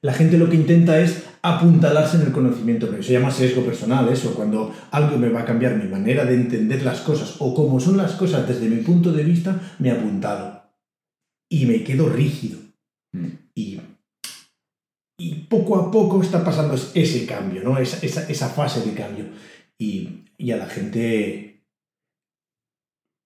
la 0.00 0.12
gente 0.12 0.38
lo 0.38 0.48
que 0.48 0.56
intenta 0.56 1.00
es 1.00 1.24
apuntalarse 1.54 2.16
en 2.16 2.22
el 2.22 2.32
conocimiento, 2.32 2.88
pero 2.90 3.02
se 3.02 3.12
llama 3.12 3.30
sesgo 3.30 3.62
personal 3.64 4.08
eso, 4.08 4.34
cuando 4.34 4.72
algo 4.90 5.16
me 5.18 5.28
va 5.28 5.42
a 5.42 5.44
cambiar 5.44 5.76
mi 5.76 5.88
manera 5.88 6.24
de 6.24 6.34
entender 6.34 6.82
las 6.82 7.00
cosas 7.00 7.36
o 7.38 7.54
cómo 7.54 7.78
son 7.80 7.96
las 7.96 8.12
cosas 8.12 8.48
desde 8.48 8.68
mi 8.68 8.82
punto 8.82 9.12
de 9.12 9.22
vista, 9.24 9.60
me 9.78 9.88
he 9.88 9.92
apuntado. 9.92 10.62
Y 11.50 11.66
me 11.66 11.84
quedo 11.84 12.08
rígido. 12.08 12.58
Mm. 13.12 13.26
Y, 13.54 13.80
y 15.18 15.34
poco 15.48 15.76
a 15.76 15.90
poco 15.90 16.20
está 16.22 16.44
pasando 16.44 16.74
es- 16.74 16.90
ese 16.94 17.26
cambio, 17.26 17.62
¿no? 17.62 17.78
esa, 17.78 18.04
esa, 18.04 18.28
esa 18.28 18.48
fase 18.48 18.80
de 18.82 18.94
cambio. 18.94 19.26
Y, 19.78 20.24
y 20.38 20.50
a 20.50 20.56
la 20.56 20.66
gente 20.66 21.64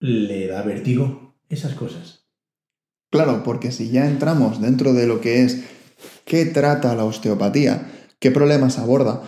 le 0.01 0.47
da 0.47 0.63
vértigo 0.63 1.35
esas 1.49 1.75
cosas. 1.75 2.27
Claro, 3.13 3.43
porque 3.45 3.73
si 3.73 3.91
ya 3.91 4.07
entramos 4.07 4.61
dentro 4.61 4.93
de 4.93 5.07
lo 5.07 5.21
que 5.21 5.43
es 5.43 5.65
qué 6.25 6.47
trata 6.47 6.95
la 6.95 7.05
osteopatía, 7.05 7.91
qué 8.21 8.31
problemas 8.31 8.79
aborda, 8.79 9.23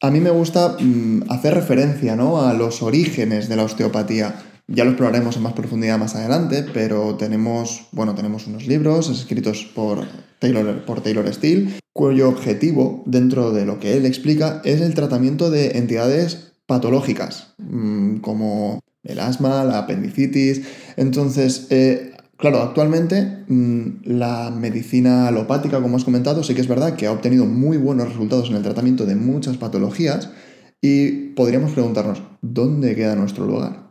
a 0.00 0.10
mí 0.10 0.20
me 0.20 0.30
gusta 0.30 0.76
mm, 0.78 1.24
hacer 1.28 1.54
referencia 1.54 2.16
¿no? 2.16 2.42
a 2.42 2.54
los 2.54 2.82
orígenes 2.82 3.48
de 3.48 3.56
la 3.56 3.64
osteopatía. 3.64 4.42
Ya 4.68 4.84
lo 4.84 4.90
exploraremos 4.90 5.36
en 5.36 5.42
más 5.42 5.54
profundidad 5.54 5.98
más 5.98 6.14
adelante, 6.14 6.64
pero 6.74 7.16
tenemos, 7.16 7.88
bueno, 7.92 8.14
tenemos 8.14 8.46
unos 8.46 8.66
libros 8.66 9.08
escritos 9.08 9.64
por 9.74 10.06
Taylor, 10.38 10.84
por 10.84 11.00
Taylor 11.00 11.32
Steele, 11.32 11.70
cuyo 11.92 12.28
objetivo, 12.28 13.02
dentro 13.06 13.52
de 13.52 13.64
lo 13.64 13.80
que 13.80 13.96
él 13.96 14.06
explica, 14.06 14.60
es 14.64 14.80
el 14.82 14.94
tratamiento 14.94 15.50
de 15.50 15.78
entidades 15.78 16.52
patológicas, 16.66 17.54
mm, 17.58 18.18
como 18.18 18.80
el 19.02 19.18
asma, 19.18 19.64
la 19.64 19.78
apendicitis. 19.78 20.62
Entonces, 20.96 21.66
eh, 21.70 22.07
Claro, 22.38 22.62
actualmente 22.62 23.44
mm, 23.48 24.04
la 24.04 24.50
medicina 24.50 25.26
alopática, 25.26 25.82
como 25.82 25.96
has 25.96 26.04
comentado, 26.04 26.44
sí 26.44 26.54
que 26.54 26.60
es 26.60 26.68
verdad 26.68 26.94
que 26.94 27.08
ha 27.08 27.12
obtenido 27.12 27.46
muy 27.46 27.76
buenos 27.78 28.08
resultados 28.08 28.48
en 28.48 28.56
el 28.56 28.62
tratamiento 28.62 29.06
de 29.06 29.16
muchas 29.16 29.56
patologías 29.56 30.30
y 30.80 31.30
podríamos 31.34 31.72
preguntarnos, 31.72 32.22
¿dónde 32.40 32.94
queda 32.94 33.16
nuestro 33.16 33.44
lugar? 33.44 33.88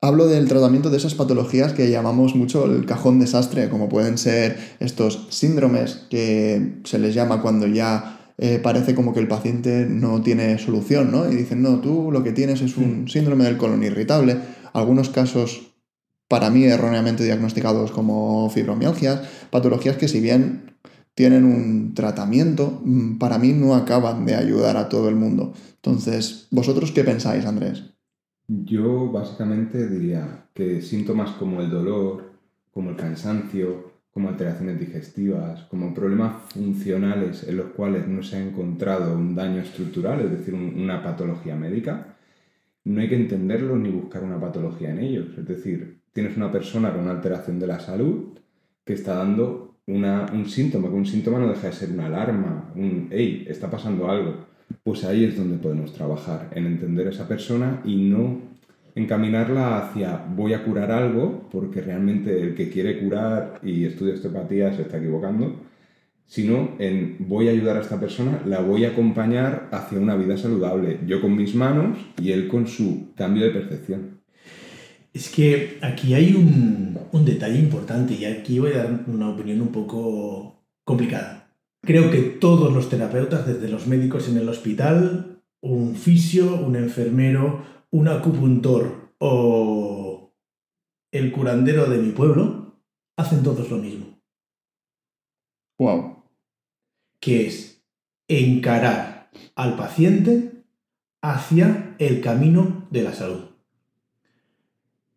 Hablo 0.00 0.26
del 0.26 0.48
tratamiento 0.48 0.88
de 0.88 0.96
esas 0.96 1.14
patologías 1.14 1.74
que 1.74 1.90
llamamos 1.90 2.34
mucho 2.34 2.64
el 2.64 2.86
cajón 2.86 3.20
desastre, 3.20 3.68
como 3.68 3.90
pueden 3.90 4.16
ser 4.16 4.56
estos 4.80 5.28
síndromes 5.28 6.06
que 6.08 6.80
se 6.84 6.98
les 6.98 7.14
llama 7.14 7.42
cuando 7.42 7.66
ya 7.66 8.32
eh, 8.38 8.58
parece 8.58 8.94
como 8.94 9.12
que 9.12 9.20
el 9.20 9.28
paciente 9.28 9.86
no 9.86 10.22
tiene 10.22 10.58
solución, 10.58 11.12
¿no? 11.12 11.30
Y 11.30 11.36
dicen, 11.36 11.60
no, 11.60 11.80
tú 11.80 12.10
lo 12.10 12.24
que 12.24 12.32
tienes 12.32 12.62
es 12.62 12.78
un 12.78 13.06
síndrome 13.06 13.44
del 13.44 13.58
colon 13.58 13.84
irritable. 13.84 14.38
Algunos 14.72 15.10
casos 15.10 15.71
para 16.32 16.48
mí 16.48 16.64
erróneamente 16.64 17.24
diagnosticados 17.24 17.90
como 17.90 18.48
fibromialgias, 18.48 19.20
patologías 19.50 19.98
que 19.98 20.08
si 20.08 20.18
bien 20.18 20.76
tienen 21.14 21.44
un 21.44 21.92
tratamiento, 21.92 22.80
mm, 22.82 23.18
para 23.18 23.36
mí 23.36 23.52
no 23.52 23.74
acaban 23.74 24.24
de 24.24 24.34
ayudar 24.34 24.78
a 24.78 24.88
todo 24.88 25.10
el 25.10 25.14
mundo. 25.16 25.52
Entonces, 25.74 26.48
¿vosotros 26.50 26.90
qué 26.90 27.04
pensáis, 27.04 27.44
Andrés? 27.44 27.84
Yo 28.48 29.12
básicamente 29.12 29.86
diría 29.90 30.46
que 30.54 30.80
síntomas 30.80 31.32
como 31.32 31.60
el 31.60 31.68
dolor, 31.68 32.32
como 32.72 32.88
el 32.88 32.96
cansancio, 32.96 33.92
como 34.10 34.30
alteraciones 34.30 34.80
digestivas, 34.80 35.64
como 35.64 35.92
problemas 35.92 36.50
funcionales 36.50 37.46
en 37.46 37.58
los 37.58 37.72
cuales 37.72 38.08
no 38.08 38.22
se 38.22 38.36
ha 38.36 38.42
encontrado 38.42 39.14
un 39.14 39.34
daño 39.34 39.60
estructural, 39.60 40.22
es 40.22 40.30
decir, 40.30 40.54
una 40.54 41.02
patología 41.02 41.56
médica, 41.56 42.16
no 42.84 43.02
hay 43.02 43.10
que 43.10 43.16
entenderlos 43.16 43.78
ni 43.78 43.90
buscar 43.90 44.24
una 44.24 44.40
patología 44.40 44.92
en 44.92 45.00
ellos. 45.00 45.28
Es 45.36 45.46
decir, 45.46 46.01
tienes 46.12 46.36
una 46.36 46.52
persona 46.52 46.92
con 46.92 47.02
una 47.02 47.12
alteración 47.12 47.58
de 47.58 47.66
la 47.66 47.80
salud 47.80 48.38
que 48.84 48.94
está 48.94 49.16
dando 49.16 49.76
un 49.86 50.46
síntoma, 50.48 50.88
que 50.88 50.94
un 50.94 51.06
síntoma 51.06 51.38
no 51.38 51.48
deja 51.48 51.68
de 51.68 51.72
ser 51.72 51.90
una 51.90 52.06
alarma, 52.06 52.72
un, 52.76 53.08
hey, 53.10 53.44
está 53.48 53.70
pasando 53.70 54.10
algo. 54.10 54.46
Pues 54.82 55.04
ahí 55.04 55.24
es 55.24 55.36
donde 55.36 55.58
podemos 55.58 55.92
trabajar, 55.92 56.50
en 56.54 56.66
entender 56.66 57.06
a 57.08 57.10
esa 57.10 57.28
persona 57.28 57.82
y 57.84 57.96
no 57.96 58.40
encaminarla 58.94 59.78
hacia 59.78 60.24
voy 60.36 60.54
a 60.54 60.64
curar 60.64 60.90
algo, 60.90 61.48
porque 61.50 61.80
realmente 61.80 62.40
el 62.40 62.54
que 62.54 62.68
quiere 62.68 63.00
curar 63.00 63.60
y 63.62 63.84
estudia 63.84 64.14
osteopatía 64.14 64.72
se 64.72 64.82
está 64.82 64.98
equivocando, 64.98 65.56
sino 66.26 66.76
en 66.78 67.16
voy 67.20 67.48
a 67.48 67.52
ayudar 67.52 67.76
a 67.76 67.80
esta 67.80 67.98
persona, 67.98 68.40
la 68.46 68.60
voy 68.60 68.84
a 68.84 68.90
acompañar 68.90 69.68
hacia 69.72 69.98
una 69.98 70.16
vida 70.16 70.36
saludable, 70.36 71.00
yo 71.06 71.20
con 71.20 71.36
mis 71.36 71.54
manos 71.54 71.98
y 72.20 72.32
él 72.32 72.48
con 72.48 72.66
su 72.66 73.12
cambio 73.16 73.44
de 73.44 73.50
percepción. 73.50 74.21
Es 75.12 75.28
que 75.28 75.78
aquí 75.82 76.14
hay 76.14 76.34
un, 76.34 76.98
un 77.12 77.24
detalle 77.24 77.58
importante 77.58 78.14
y 78.14 78.24
aquí 78.24 78.58
voy 78.58 78.72
a 78.72 78.84
dar 78.84 79.04
una 79.06 79.28
opinión 79.28 79.60
un 79.60 79.68
poco 79.68 80.64
complicada. 80.84 81.54
Creo 81.82 82.10
que 82.10 82.20
todos 82.20 82.72
los 82.72 82.88
terapeutas, 82.88 83.46
desde 83.46 83.68
los 83.68 83.86
médicos 83.86 84.28
en 84.28 84.38
el 84.38 84.48
hospital, 84.48 85.42
un 85.60 85.94
fisio, 85.96 86.56
un 86.56 86.76
enfermero, 86.76 87.64
un 87.90 88.08
acupuntor 88.08 89.14
o 89.18 90.34
el 91.12 91.30
curandero 91.32 91.86
de 91.90 91.98
mi 91.98 92.12
pueblo, 92.12 92.82
hacen 93.16 93.42
todos 93.42 93.70
lo 93.70 93.78
mismo. 93.78 94.18
Wow. 95.78 96.24
Que 97.20 97.46
es 97.46 97.84
encarar 98.28 99.30
al 99.54 99.76
paciente 99.76 100.64
hacia 101.22 101.94
el 101.98 102.20
camino 102.20 102.88
de 102.90 103.02
la 103.02 103.12
salud. 103.12 103.51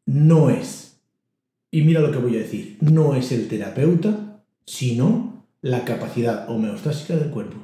No 0.06 0.50
es, 0.50 1.02
y 1.72 1.82
mira 1.82 2.00
lo 2.00 2.12
que 2.12 2.20
voy 2.20 2.36
a 2.36 2.40
decir, 2.40 2.78
no 2.80 3.16
es 3.16 3.32
el 3.32 3.48
terapeuta, 3.48 4.44
sino 4.66 5.46
la 5.62 5.84
capacidad 5.84 6.50
homeostásica 6.50 7.16
del 7.16 7.32
cuerpo. 7.32 7.58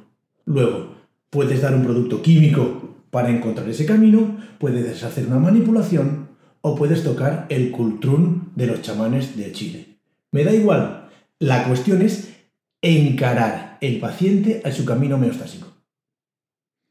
Luego, 0.46 0.96
puedes 1.30 1.62
dar 1.62 1.76
un 1.76 1.84
producto 1.84 2.22
químico 2.22 2.96
para 3.12 3.30
encontrar 3.30 3.70
ese 3.70 3.86
camino, 3.86 4.38
puedes 4.60 5.04
hacer 5.04 5.28
una 5.28 5.40
manipulación 5.40 6.30
o 6.62 6.76
puedes 6.76 7.04
tocar 7.04 7.46
el 7.50 7.72
cultrún 7.72 8.52
de 8.56 8.68
los 8.68 8.82
chamanes 8.82 9.38
de 9.38 9.52
Chile. 9.52 9.98
Me 10.32 10.44
da 10.44 10.54
igual. 10.54 11.10
La 11.40 11.68
cuestión 11.68 12.02
es 12.02 12.34
encarar 12.82 13.78
el 13.82 14.00
paciente 14.00 14.62
a 14.66 14.72
su 14.72 14.84
camino 14.86 15.16
homeostásico. 15.16 15.68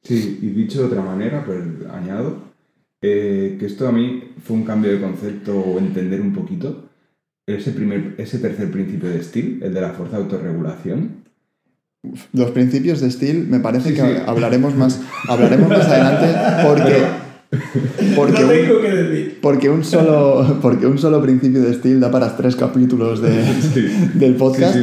Sí, 0.03 0.39
y 0.41 0.47
dicho 0.47 0.81
de 0.81 0.87
otra 0.87 1.03
manera, 1.03 1.45
pues 1.45 1.63
añado 1.91 2.50
eh, 3.03 3.57
que 3.59 3.67
esto 3.67 3.89
a 3.89 3.93
mí 3.93 4.35
fue 4.43 4.57
un 4.57 4.65
cambio 4.65 4.93
de 4.93 5.01
concepto 5.01 5.59
o 5.59 5.79
entender 5.79 6.21
un 6.21 6.33
poquito. 6.33 6.89
Ese, 7.47 7.73
primer, 7.73 8.15
ese 8.19 8.39
tercer 8.39 8.71
principio 8.71 9.09
de 9.09 9.23
Steele, 9.23 9.65
el 9.67 9.75
de 9.75 9.81
la 9.81 9.91
fuerza 9.91 10.17
de 10.17 10.25
autorregulación, 10.25 11.21
los 12.33 12.51
principios 12.53 13.01
de 13.01 13.11
Steel 13.11 13.47
me 13.47 13.61
parece 13.61 13.93
que 13.93 14.23
hablaremos 14.27 14.75
más 14.75 15.01
hablaremos 15.29 15.69
más 15.69 15.87
adelante 15.87 16.35
porque 16.65 17.21
porque, 18.17 18.45
un, 18.45 19.33
porque 19.43 19.69
un 19.69 19.85
solo 19.85 20.59
porque 20.63 20.87
un 20.87 20.97
solo 20.97 21.21
principio 21.21 21.61
de 21.61 21.75
Steel 21.75 22.01
da 22.01 22.11
para 22.11 22.37
tres 22.37 22.57
capítulos 22.57 23.21
de, 23.21 23.45
del 24.15 24.35
podcast 24.37 24.79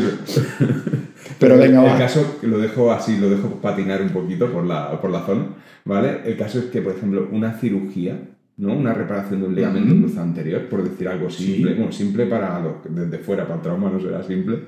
pero, 1.39 1.57
venga 1.57 1.91
el 1.91 1.97
caso 1.97 2.39
lo 2.41 2.57
dejo 2.59 2.91
así 2.91 3.17
lo 3.17 3.29
dejo 3.29 3.49
patinar 3.61 4.01
un 4.01 4.09
poquito 4.09 4.51
por 4.51 4.65
la 4.65 4.99
por 5.01 5.11
la 5.11 5.21
zona 5.25 5.47
vale 5.85 6.21
el 6.25 6.37
caso 6.37 6.59
es 6.59 6.65
que 6.65 6.81
por 6.81 6.93
ejemplo 6.93 7.27
una 7.31 7.53
cirugía 7.53 8.19
¿no? 8.57 8.75
Una 8.75 8.91
reparación 8.91 9.41
de 9.41 9.47
un 9.47 9.55
ligamento 9.55 9.95
cruzado 9.95 10.23
anterior, 10.23 10.67
por 10.67 10.83
decir 10.83 11.07
algo 11.07 11.29
simple. 11.29 11.75
Bueno, 11.75 11.91
simple 11.91 12.25
para 12.25 12.59
lo, 12.59 12.81
desde 12.89 13.19
fuera, 13.19 13.43
para 13.43 13.57
el 13.57 13.61
trauma 13.61 13.91
no 13.91 13.99
será 13.99 14.23
simple, 14.23 14.61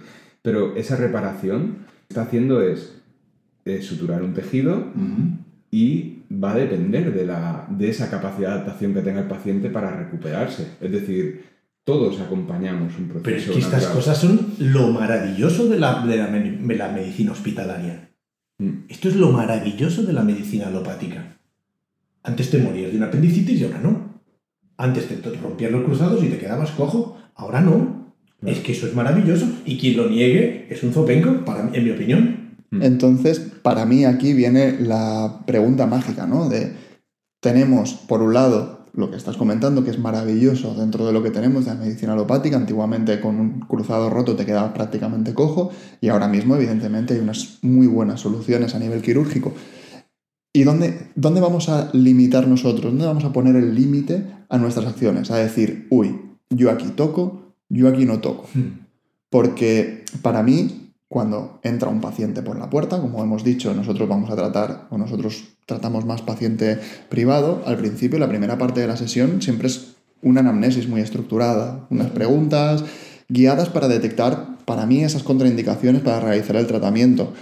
pero 0.44 0.76
esa 0.76 0.96
reparación 0.96 1.78
está 2.08 2.22
haciendo 2.22 2.62
es 2.62 3.00
suturar 3.82 4.24
un 4.24 4.34
tejido 4.34 4.84
y 5.72 6.24
va 6.32 6.54
a 6.54 6.56
depender 6.56 7.14
de, 7.14 7.26
la, 7.26 7.68
de 7.70 7.90
esa 7.90 8.10
capacidad 8.10 8.50
de 8.50 8.56
adaptación 8.56 8.94
que 8.94 9.02
tenga 9.02 9.22
el 9.22 9.28
paciente 9.28 9.70
para 9.70 9.92
recuperarse. 9.92 10.68
Es 10.82 10.92
decir, 10.92 11.44
todos 11.90 12.20
acompañamos 12.20 12.94
un 13.00 13.08
proceso. 13.08 13.24
Pero 13.24 13.38
es 13.38 13.46
que 13.46 13.58
estas 13.58 13.88
cosas 13.88 14.16
son 14.16 14.54
lo 14.60 14.90
maravilloso 14.90 15.68
de 15.68 15.80
la, 15.80 16.06
de 16.06 16.18
la, 16.18 16.88
medicina 16.88 17.32
hospitalaria. 17.32 18.12
Mm. 18.60 18.86
Esto 18.88 19.10
es 19.10 19.16
lo 19.16 19.32
maravilloso 19.32 20.04
de 20.04 20.14
la 20.14 20.22
medicina 20.22 20.68
alopática. 20.68 21.40
Antes 22.22 22.52
te 22.52 22.60
morías 22.60 22.92
de 22.92 22.98
una 22.98 23.08
apendicitis 23.08 23.60
y 23.60 23.64
ahora 23.64 23.80
no. 23.82 24.22
Antes 24.78 25.08
te 25.08 25.32
rompías 25.42 25.72
los 25.72 25.84
cruzados 25.84 26.24
y 26.24 26.28
te 26.28 26.38
quedabas 26.38 26.70
cojo, 26.72 27.18
ahora 27.34 27.60
no. 27.60 28.14
Es 28.46 28.60
que 28.60 28.74
eso 28.74 28.86
es 28.86 28.94
maravilloso 28.94 29.48
y 29.66 29.80
quien 29.80 29.98
lo 29.98 30.12
niegue 30.12 30.68
es 30.70 30.84
un 30.84 30.94
zopenco, 30.94 31.44
para 31.44 31.72
en 31.74 31.84
mi 31.84 31.90
opinión. 31.90 32.52
Mm. 32.70 32.84
Entonces, 32.84 33.40
para 33.40 33.88
mí 33.88 34.06
aquí 34.06 34.34
viene 34.34 34.80
la 34.80 35.42
pregunta 35.48 35.88
mágica, 35.88 36.28
¿no? 36.28 36.50
De, 36.50 36.72
tenemos, 37.40 37.94
por 37.94 38.22
un 38.22 38.36
lado, 38.36 38.79
lo 38.94 39.10
que 39.12 39.18
estás 39.18 39.38
comentando, 39.38 39.84
que 39.84 39.92
es 39.92 40.00
maravilloso 40.00 40.74
dentro 40.74 41.06
de 41.06 41.14
lo 41.14 41.24
que 41.24 41.32
tenemos 41.32 41.66
de 41.66 41.74
la 41.74 41.80
medicina 41.80 42.14
alopática. 42.14 42.58
Antiguamente 42.58 43.20
con 43.20 43.40
un 43.40 43.60
cruzado 43.62 44.10
roto 44.10 44.36
te 44.36 44.46
quedabas 44.46 44.74
prácticamente 44.74 45.34
cojo 45.34 45.72
y 46.02 46.10
ahora 46.10 46.28
mismo, 46.28 46.56
evidentemente, 46.56 47.14
hay 47.14 47.20
unas 47.20 47.60
muy 47.62 47.88
buenas 47.88 48.22
soluciones 48.22 48.76
a 48.76 48.80
nivel 48.80 49.02
quirúrgico. 49.02 49.54
¿Y 50.52 50.64
dónde, 50.64 51.12
dónde 51.16 51.42
vamos 51.42 51.70
a 51.70 51.90
limitar 51.94 52.48
nosotros? 52.48 52.86
¿Dónde 52.86 53.06
vamos 53.06 53.24
a 53.24 53.32
poner 53.32 53.56
el 53.56 53.76
límite 53.76 54.26
a 54.50 54.58
nuestras 54.58 54.88
acciones? 54.88 55.30
A 55.30 55.38
decir, 55.38 55.88
uy, 55.92 56.20
yo 56.50 56.72
aquí 56.72 56.88
toco, 56.96 57.54
yo 57.70 57.88
aquí 57.88 58.06
no 58.06 58.20
toco. 58.20 58.48
Hmm. 58.54 58.88
Porque 59.30 60.06
para 60.22 60.42
mí, 60.42 60.79
cuando 61.10 61.60
entra 61.64 61.90
un 61.90 62.02
paciente 62.02 62.44
por 62.44 62.58
la 62.58 62.70
puerta, 62.70 63.02
como 63.02 63.24
hemos 63.24 63.44
dicho, 63.44 63.74
nosotros 63.74 64.08
vamos 64.08 64.30
a 64.30 64.36
tratar, 64.36 64.88
o 64.92 64.98
nosotros 64.98 65.44
tratamos 65.66 66.06
más 66.06 66.22
paciente 66.22 66.80
privado, 67.10 67.64
al 67.66 67.78
principio, 67.78 68.20
la 68.20 68.30
primera 68.30 68.60
parte 68.60 68.80
de 68.80 68.88
la 68.88 68.96
sesión 68.96 69.42
siempre 69.42 69.68
es 69.68 69.96
una 70.22 70.42
anamnesis 70.42 70.88
muy 70.88 71.02
estructurada, 71.02 71.88
unas 71.90 72.12
preguntas 72.12 72.84
guiadas 73.28 73.70
para 73.70 73.88
detectar, 73.88 74.58
para 74.66 74.86
mí, 74.86 75.04
esas 75.04 75.24
contraindicaciones 75.24 76.04
para 76.04 76.20
realizar 76.20 76.56
el 76.58 76.68
tratamiento. 76.68 77.34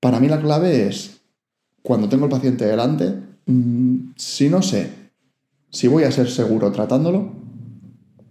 Para 0.00 0.18
mí 0.18 0.26
la 0.26 0.40
clave 0.40 0.88
es, 0.88 1.20
cuando 1.82 2.08
tengo 2.08 2.24
el 2.24 2.30
paciente 2.30 2.64
delante, 2.64 3.14
mm, 3.44 4.12
si 4.16 4.48
no 4.48 4.62
sé 4.62 4.90
si 5.68 5.88
voy 5.88 6.04
a 6.04 6.12
ser 6.12 6.30
seguro 6.30 6.72
tratándolo, 6.72 7.32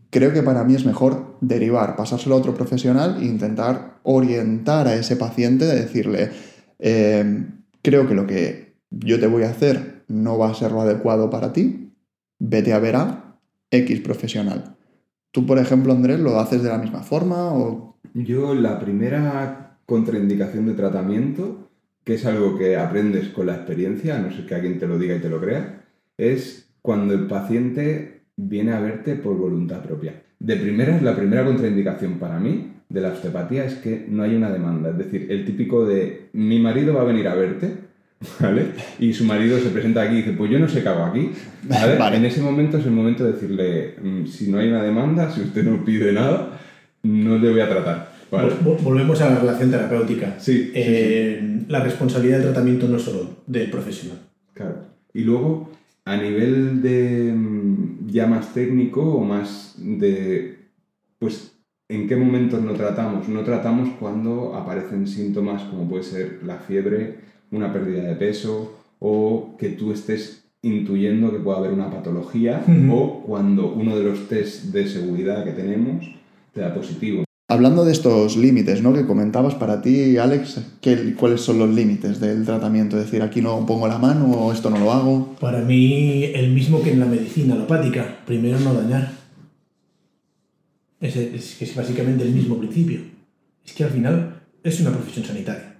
creo 0.09 0.33
que 0.33 0.41
para 0.41 0.63
mí 0.63 0.73
es 0.73 0.85
mejor 0.85 1.35
derivar, 1.41 1.95
pasárselo 1.95 2.33
a 2.33 2.37
otro 2.39 2.55
profesional 2.55 3.17
e 3.21 3.25
intentar 3.25 3.92
orientar 4.03 4.87
a 4.87 4.95
ese 4.95 5.15
paciente, 5.15 5.65
de 5.65 5.75
decirle, 5.75 6.31
em, 6.79 7.63
creo 7.81 8.07
que 8.07 8.13
lo 8.13 8.27
que 8.27 8.73
yo 8.91 9.19
te 9.19 9.27
voy 9.27 9.43
a 9.43 9.49
hacer 9.49 10.03
no 10.07 10.37
va 10.37 10.49
a 10.49 10.53
ser 10.53 10.71
lo 10.71 10.81
adecuado 10.81 11.29
para 11.29 11.53
ti, 11.53 11.91
vete 12.39 12.73
a 12.73 12.79
ver 12.79 12.95
a 12.95 13.37
X 13.71 14.01
profesional. 14.01 14.75
¿Tú, 15.31 15.45
por 15.45 15.57
ejemplo, 15.57 15.93
Andrés, 15.93 16.19
lo 16.19 16.39
haces 16.39 16.61
de 16.61 16.69
la 16.69 16.77
misma 16.77 17.01
forma? 17.01 17.53
O... 17.53 17.97
Yo 18.13 18.53
la 18.53 18.79
primera 18.79 19.79
contraindicación 19.85 20.67
de 20.67 20.73
tratamiento, 20.73 21.69
que 22.03 22.15
es 22.15 22.25
algo 22.25 22.57
que 22.57 22.77
aprendes 22.77 23.29
con 23.29 23.47
la 23.47 23.55
experiencia, 23.55 24.19
no 24.19 24.31
sé 24.31 24.45
que 24.45 24.55
alguien 24.55 24.77
te 24.77 24.87
lo 24.87 24.99
diga 24.99 25.15
y 25.15 25.19
te 25.19 25.29
lo 25.29 25.41
crea, 25.41 25.85
es 26.17 26.69
cuando 26.81 27.13
el 27.13 27.27
paciente 27.27 28.21
viene 28.35 28.73
a 28.73 28.79
verte 28.79 29.15
por 29.15 29.37
voluntad 29.37 29.81
propia. 29.81 30.21
De 30.39 30.57
primera, 30.57 31.01
la 31.01 31.15
primera 31.15 31.45
contraindicación 31.45 32.19
para 32.19 32.39
mí 32.39 32.72
de 32.93 33.01
la 33.01 33.09
osteopatía 33.09 33.65
es 33.65 33.73
que 33.75 34.05
no 34.07 34.21
hay 34.21 34.35
una 34.35 34.51
demanda. 34.51 34.91
Es 34.91 34.97
decir, 34.99 35.27
el 35.29 35.45
típico 35.45 35.85
de 35.85 36.29
mi 36.33 36.59
marido 36.59 36.93
va 36.93 37.01
a 37.01 37.05
venir 37.05 37.27
a 37.27 37.33
verte, 37.33 37.73
¿vale? 38.39 38.67
Y 38.99 39.13
su 39.13 39.25
marido 39.25 39.57
se 39.59 39.69
presenta 39.69 40.03
aquí 40.03 40.13
y 40.13 40.17
dice, 40.17 40.33
pues 40.33 40.51
yo 40.51 40.59
no 40.59 40.69
sé 40.69 40.83
qué 40.83 40.89
hago 40.89 41.05
aquí. 41.05 41.31
¿vale? 41.63 41.97
En 42.17 42.25
ese 42.25 42.41
momento 42.41 42.77
es 42.77 42.85
el 42.85 42.91
momento 42.91 43.25
de 43.25 43.33
decirle, 43.33 43.95
mm, 44.01 44.27
si 44.27 44.51
no 44.51 44.59
hay 44.59 44.69
una 44.69 44.83
demanda, 44.83 45.31
si 45.31 45.41
usted 45.41 45.63
no 45.63 45.83
pide 45.83 46.13
nada, 46.13 46.59
no 47.01 47.37
le 47.39 47.49
voy 47.49 47.61
a 47.61 47.69
tratar. 47.69 48.13
Volvemos 48.83 49.21
a 49.21 49.29
la 49.29 49.39
relación 49.39 49.71
terapéutica. 49.71 50.39
Sí, 50.39 50.71
eh, 50.73 51.65
La 51.67 51.83
responsabilidad 51.83 52.37
del 52.37 52.47
tratamiento 52.47 52.87
no 52.87 52.97
es 52.97 53.03
solo 53.03 53.37
del 53.47 53.69
profesional. 53.69 54.19
Claro. 54.53 54.85
Y 55.13 55.21
luego, 55.21 55.71
a 56.05 56.17
nivel 56.17 56.81
de 56.81 57.33
mm, 57.35 58.07
ya 58.07 58.27
más 58.27 58.53
técnico 58.53 59.01
o 59.01 59.23
más 59.23 59.75
de, 59.77 60.57
pues, 61.19 61.52
¿en 61.89 62.07
qué 62.07 62.15
momentos 62.15 62.61
no 62.61 62.73
tratamos? 62.73 63.27
No 63.27 63.43
tratamos 63.43 63.89
cuando 63.99 64.55
aparecen 64.55 65.07
síntomas 65.07 65.63
como 65.63 65.87
puede 65.87 66.03
ser 66.03 66.39
la 66.45 66.57
fiebre, 66.57 67.19
una 67.51 67.71
pérdida 67.71 68.03
de 68.03 68.15
peso 68.15 68.79
o 68.99 69.55
que 69.57 69.69
tú 69.69 69.91
estés 69.91 70.43
intuyendo 70.61 71.31
que 71.31 71.39
puede 71.39 71.57
haber 71.57 71.73
una 71.73 71.91
patología 71.91 72.63
o 72.89 73.21
cuando 73.23 73.73
uno 73.73 73.97
de 73.97 74.03
los 74.03 74.29
test 74.29 74.65
de 74.65 74.87
seguridad 74.87 75.43
que 75.43 75.51
tenemos 75.51 76.05
te 76.53 76.61
da 76.61 76.73
positivo. 76.73 77.25
Hablando 77.49 77.83
de 77.83 77.91
estos 77.91 78.37
límites, 78.37 78.81
¿no? 78.81 78.93
Que 78.93 79.05
comentabas 79.05 79.53
para 79.55 79.81
ti, 79.81 80.17
Alex, 80.17 80.61
¿qué, 80.79 81.13
¿cuáles 81.19 81.41
son 81.41 81.59
los 81.59 81.69
límites 81.69 82.19
del 82.21 82.45
tratamiento? 82.45 82.97
Es 82.97 83.05
decir, 83.05 83.21
aquí 83.21 83.41
no 83.41 83.65
pongo 83.65 83.87
la 83.87 83.97
mano 83.97 84.31
o 84.31 84.53
esto 84.53 84.69
no 84.69 84.79
lo 84.79 84.91
hago. 84.91 85.35
Para 85.41 85.59
mí, 85.59 86.23
el 86.33 86.51
mismo 86.51 86.81
que 86.81 86.93
en 86.93 87.01
la 87.01 87.05
medicina 87.05 87.55
alopática. 87.55 88.19
Primero, 88.25 88.59
no 88.61 88.73
dañar. 88.73 89.22
Es, 91.03 91.17
es, 91.17 91.61
es 91.61 91.75
básicamente 91.75 92.23
el 92.23 92.31
mismo 92.31 92.57
principio. 92.57 93.01
Es 93.65 93.73
que 93.73 93.83
al 93.83 93.89
final 93.89 94.41
es 94.63 94.79
una 94.79 94.91
profesión 94.91 95.25
sanitaria. 95.25 95.75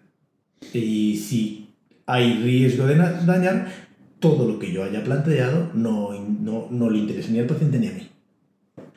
Y 0.73 1.15
si 1.15 1.69
hay 2.05 2.43
riesgo 2.43 2.86
de 2.86 2.97
dañar, 2.97 3.71
todo 4.19 4.47
lo 4.47 4.59
que 4.59 4.71
yo 4.71 4.83
haya 4.83 5.01
planteado 5.01 5.71
no, 5.73 6.12
no, 6.41 6.67
no 6.69 6.89
le 6.89 6.99
interesa 6.99 7.29
ni 7.31 7.39
al 7.39 7.47
paciente 7.47 7.79
ni 7.79 7.88
a 7.88 7.93
mí. 7.93 8.09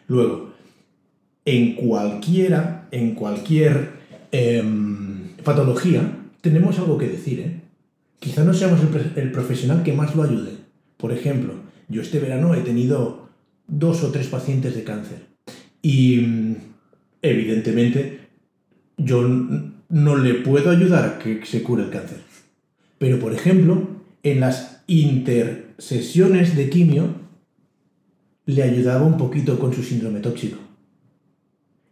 Luego, 0.08 0.52
en 1.44 1.74
cualquiera, 1.74 2.88
en 2.90 3.14
cualquier 3.14 3.90
em, 4.32 5.28
patología, 5.44 6.00
tenemos 6.40 6.76
algo 6.80 6.98
que 6.98 7.08
decir. 7.08 7.40
¿eh? 7.40 7.60
Quizá 8.18 8.42
no 8.42 8.52
seamos 8.52 8.80
el, 8.80 9.12
el, 9.14 9.30
profesional 9.30 9.84
que 9.84 9.92
más 9.92 10.16
lo 10.16 10.24
ayude. 10.24 10.52
Por 10.96 11.12
ejemplo, 11.12 11.54
yo 11.88 12.02
este 12.02 12.18
verano 12.18 12.54
he 12.54 12.62
tenido 12.62 13.28
dos 13.68 14.02
o 14.02 14.10
tres 14.10 14.26
pacientes 14.26 14.74
de 14.74 14.82
cáncer. 14.82 15.36
Y 15.88 16.57
evidentemente 17.22 18.18
yo 18.96 19.22
no 19.88 20.16
le 20.16 20.35
puedo 20.35 20.70
ayudar 20.70 21.05
a 21.05 21.18
que 21.20 21.46
se 21.46 21.62
cure 21.62 21.85
el 21.85 21.90
cáncer. 21.90 22.18
Pero, 22.99 23.20
por 23.20 23.33
ejemplo, 23.33 23.87
en 24.25 24.40
las 24.40 24.83
intersesiones 24.88 26.57
de 26.57 26.70
quimio, 26.70 27.14
le 28.46 28.64
ayudaba 28.64 29.07
un 29.07 29.16
poquito 29.16 29.61
con 29.61 29.72
su 29.72 29.85
síndrome 29.85 30.18
tóxico. 30.18 30.59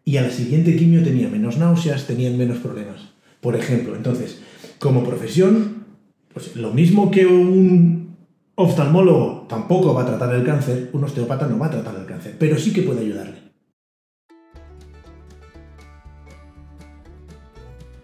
Y 0.04 0.16
a 0.16 0.22
la 0.22 0.30
siguiente 0.30 0.74
quimio 0.74 1.04
tenía 1.04 1.28
menos 1.28 1.56
náuseas, 1.56 2.08
tenían 2.08 2.36
menos 2.36 2.58
problemas. 2.58 3.12
Por 3.40 3.54
ejemplo, 3.54 3.94
entonces, 3.94 4.40
como 4.80 5.04
profesión, 5.04 5.84
pues 6.32 6.56
lo 6.56 6.72
mismo 6.72 7.12
que 7.12 7.26
un 7.26 8.16
oftalmólogo 8.56 9.46
tampoco 9.48 9.94
va 9.94 10.02
a 10.02 10.06
tratar 10.06 10.34
el 10.34 10.42
cáncer, 10.42 10.90
un 10.92 11.04
osteópata 11.04 11.46
no 11.46 11.60
va 11.60 11.66
a 11.66 11.70
tratar 11.70 11.94
el 11.94 12.06
cáncer, 12.06 12.34
pero 12.40 12.58
sí 12.58 12.72
que 12.72 12.82
puede 12.82 13.02
ayudarle. 13.02 13.43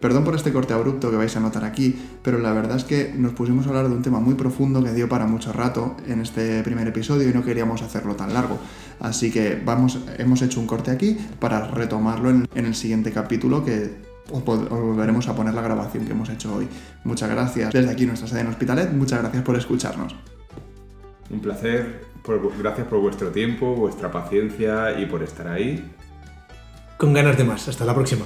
Perdón 0.01 0.25
por 0.25 0.35
este 0.35 0.53
corte 0.53 0.73
abrupto 0.73 1.11
que 1.11 1.17
vais 1.17 1.37
a 1.37 1.41
notar 1.41 1.65
aquí, 1.65 1.95
pero 2.23 2.39
la 2.39 2.53
verdad 2.53 2.79
es 2.79 2.85
que 2.85 3.13
nos 3.15 3.33
pusimos 3.33 3.67
a 3.67 3.69
hablar 3.69 3.89
de 3.89 3.95
un 3.95 4.03
tema 4.03 4.19
muy 4.19 4.35
profundo 4.35 4.83
que 4.83 4.93
dio 4.93 5.09
para 5.09 5.27
mucho 5.27 5.53
rato 5.53 5.97
en 6.07 6.21
este 6.21 6.63
primer 6.63 6.89
episodio 6.89 7.29
y 7.29 7.33
no 7.35 7.45
queríamos 7.45 7.83
hacerlo 7.83 8.17
tan 8.17 8.33
largo. 8.33 8.59
Así 8.99 9.31
que 9.31 9.61
vamos, 9.63 9.99
hemos 10.17 10.41
hecho 10.41 10.59
un 10.59 10.67
corte 10.67 10.91
aquí 10.91 11.19
para 11.39 11.67
retomarlo 11.69 12.31
en, 12.31 12.49
en 12.55 12.65
el 12.65 12.75
siguiente 12.75 13.13
capítulo 13.13 13.63
que 13.65 14.11
os, 14.33 14.45
volveremos 14.45 15.29
a 15.29 15.35
poner 15.35 15.55
la 15.55 15.63
grabación 15.63 16.05
que 16.07 16.13
hemos 16.13 16.29
hecho 16.31 16.55
hoy. 16.55 16.69
Muchas 17.05 17.31
gracias. 17.31 17.73
Desde 17.73 17.91
aquí 17.91 18.07
nuestra 18.07 18.29
sede 18.29 18.41
en 18.41 18.49
Hospitalet, 18.49 18.93
muchas 18.93 19.21
gracias 19.21 19.43
por 19.43 19.57
escucharnos. 19.57 20.15
Un 21.31 21.41
placer, 21.41 22.05
por, 22.25 22.57
gracias 22.59 22.87
por 22.87 23.01
vuestro 23.01 23.29
tiempo, 23.29 23.75
vuestra 23.75 24.11
paciencia 24.11 24.99
y 24.99 25.07
por 25.07 25.23
estar 25.23 25.49
ahí. 25.49 25.93
Con 26.97 27.13
ganas 27.13 27.37
de 27.37 27.45
más. 27.45 27.69
Hasta 27.69 27.85
la 27.85 27.95
próxima. 27.95 28.25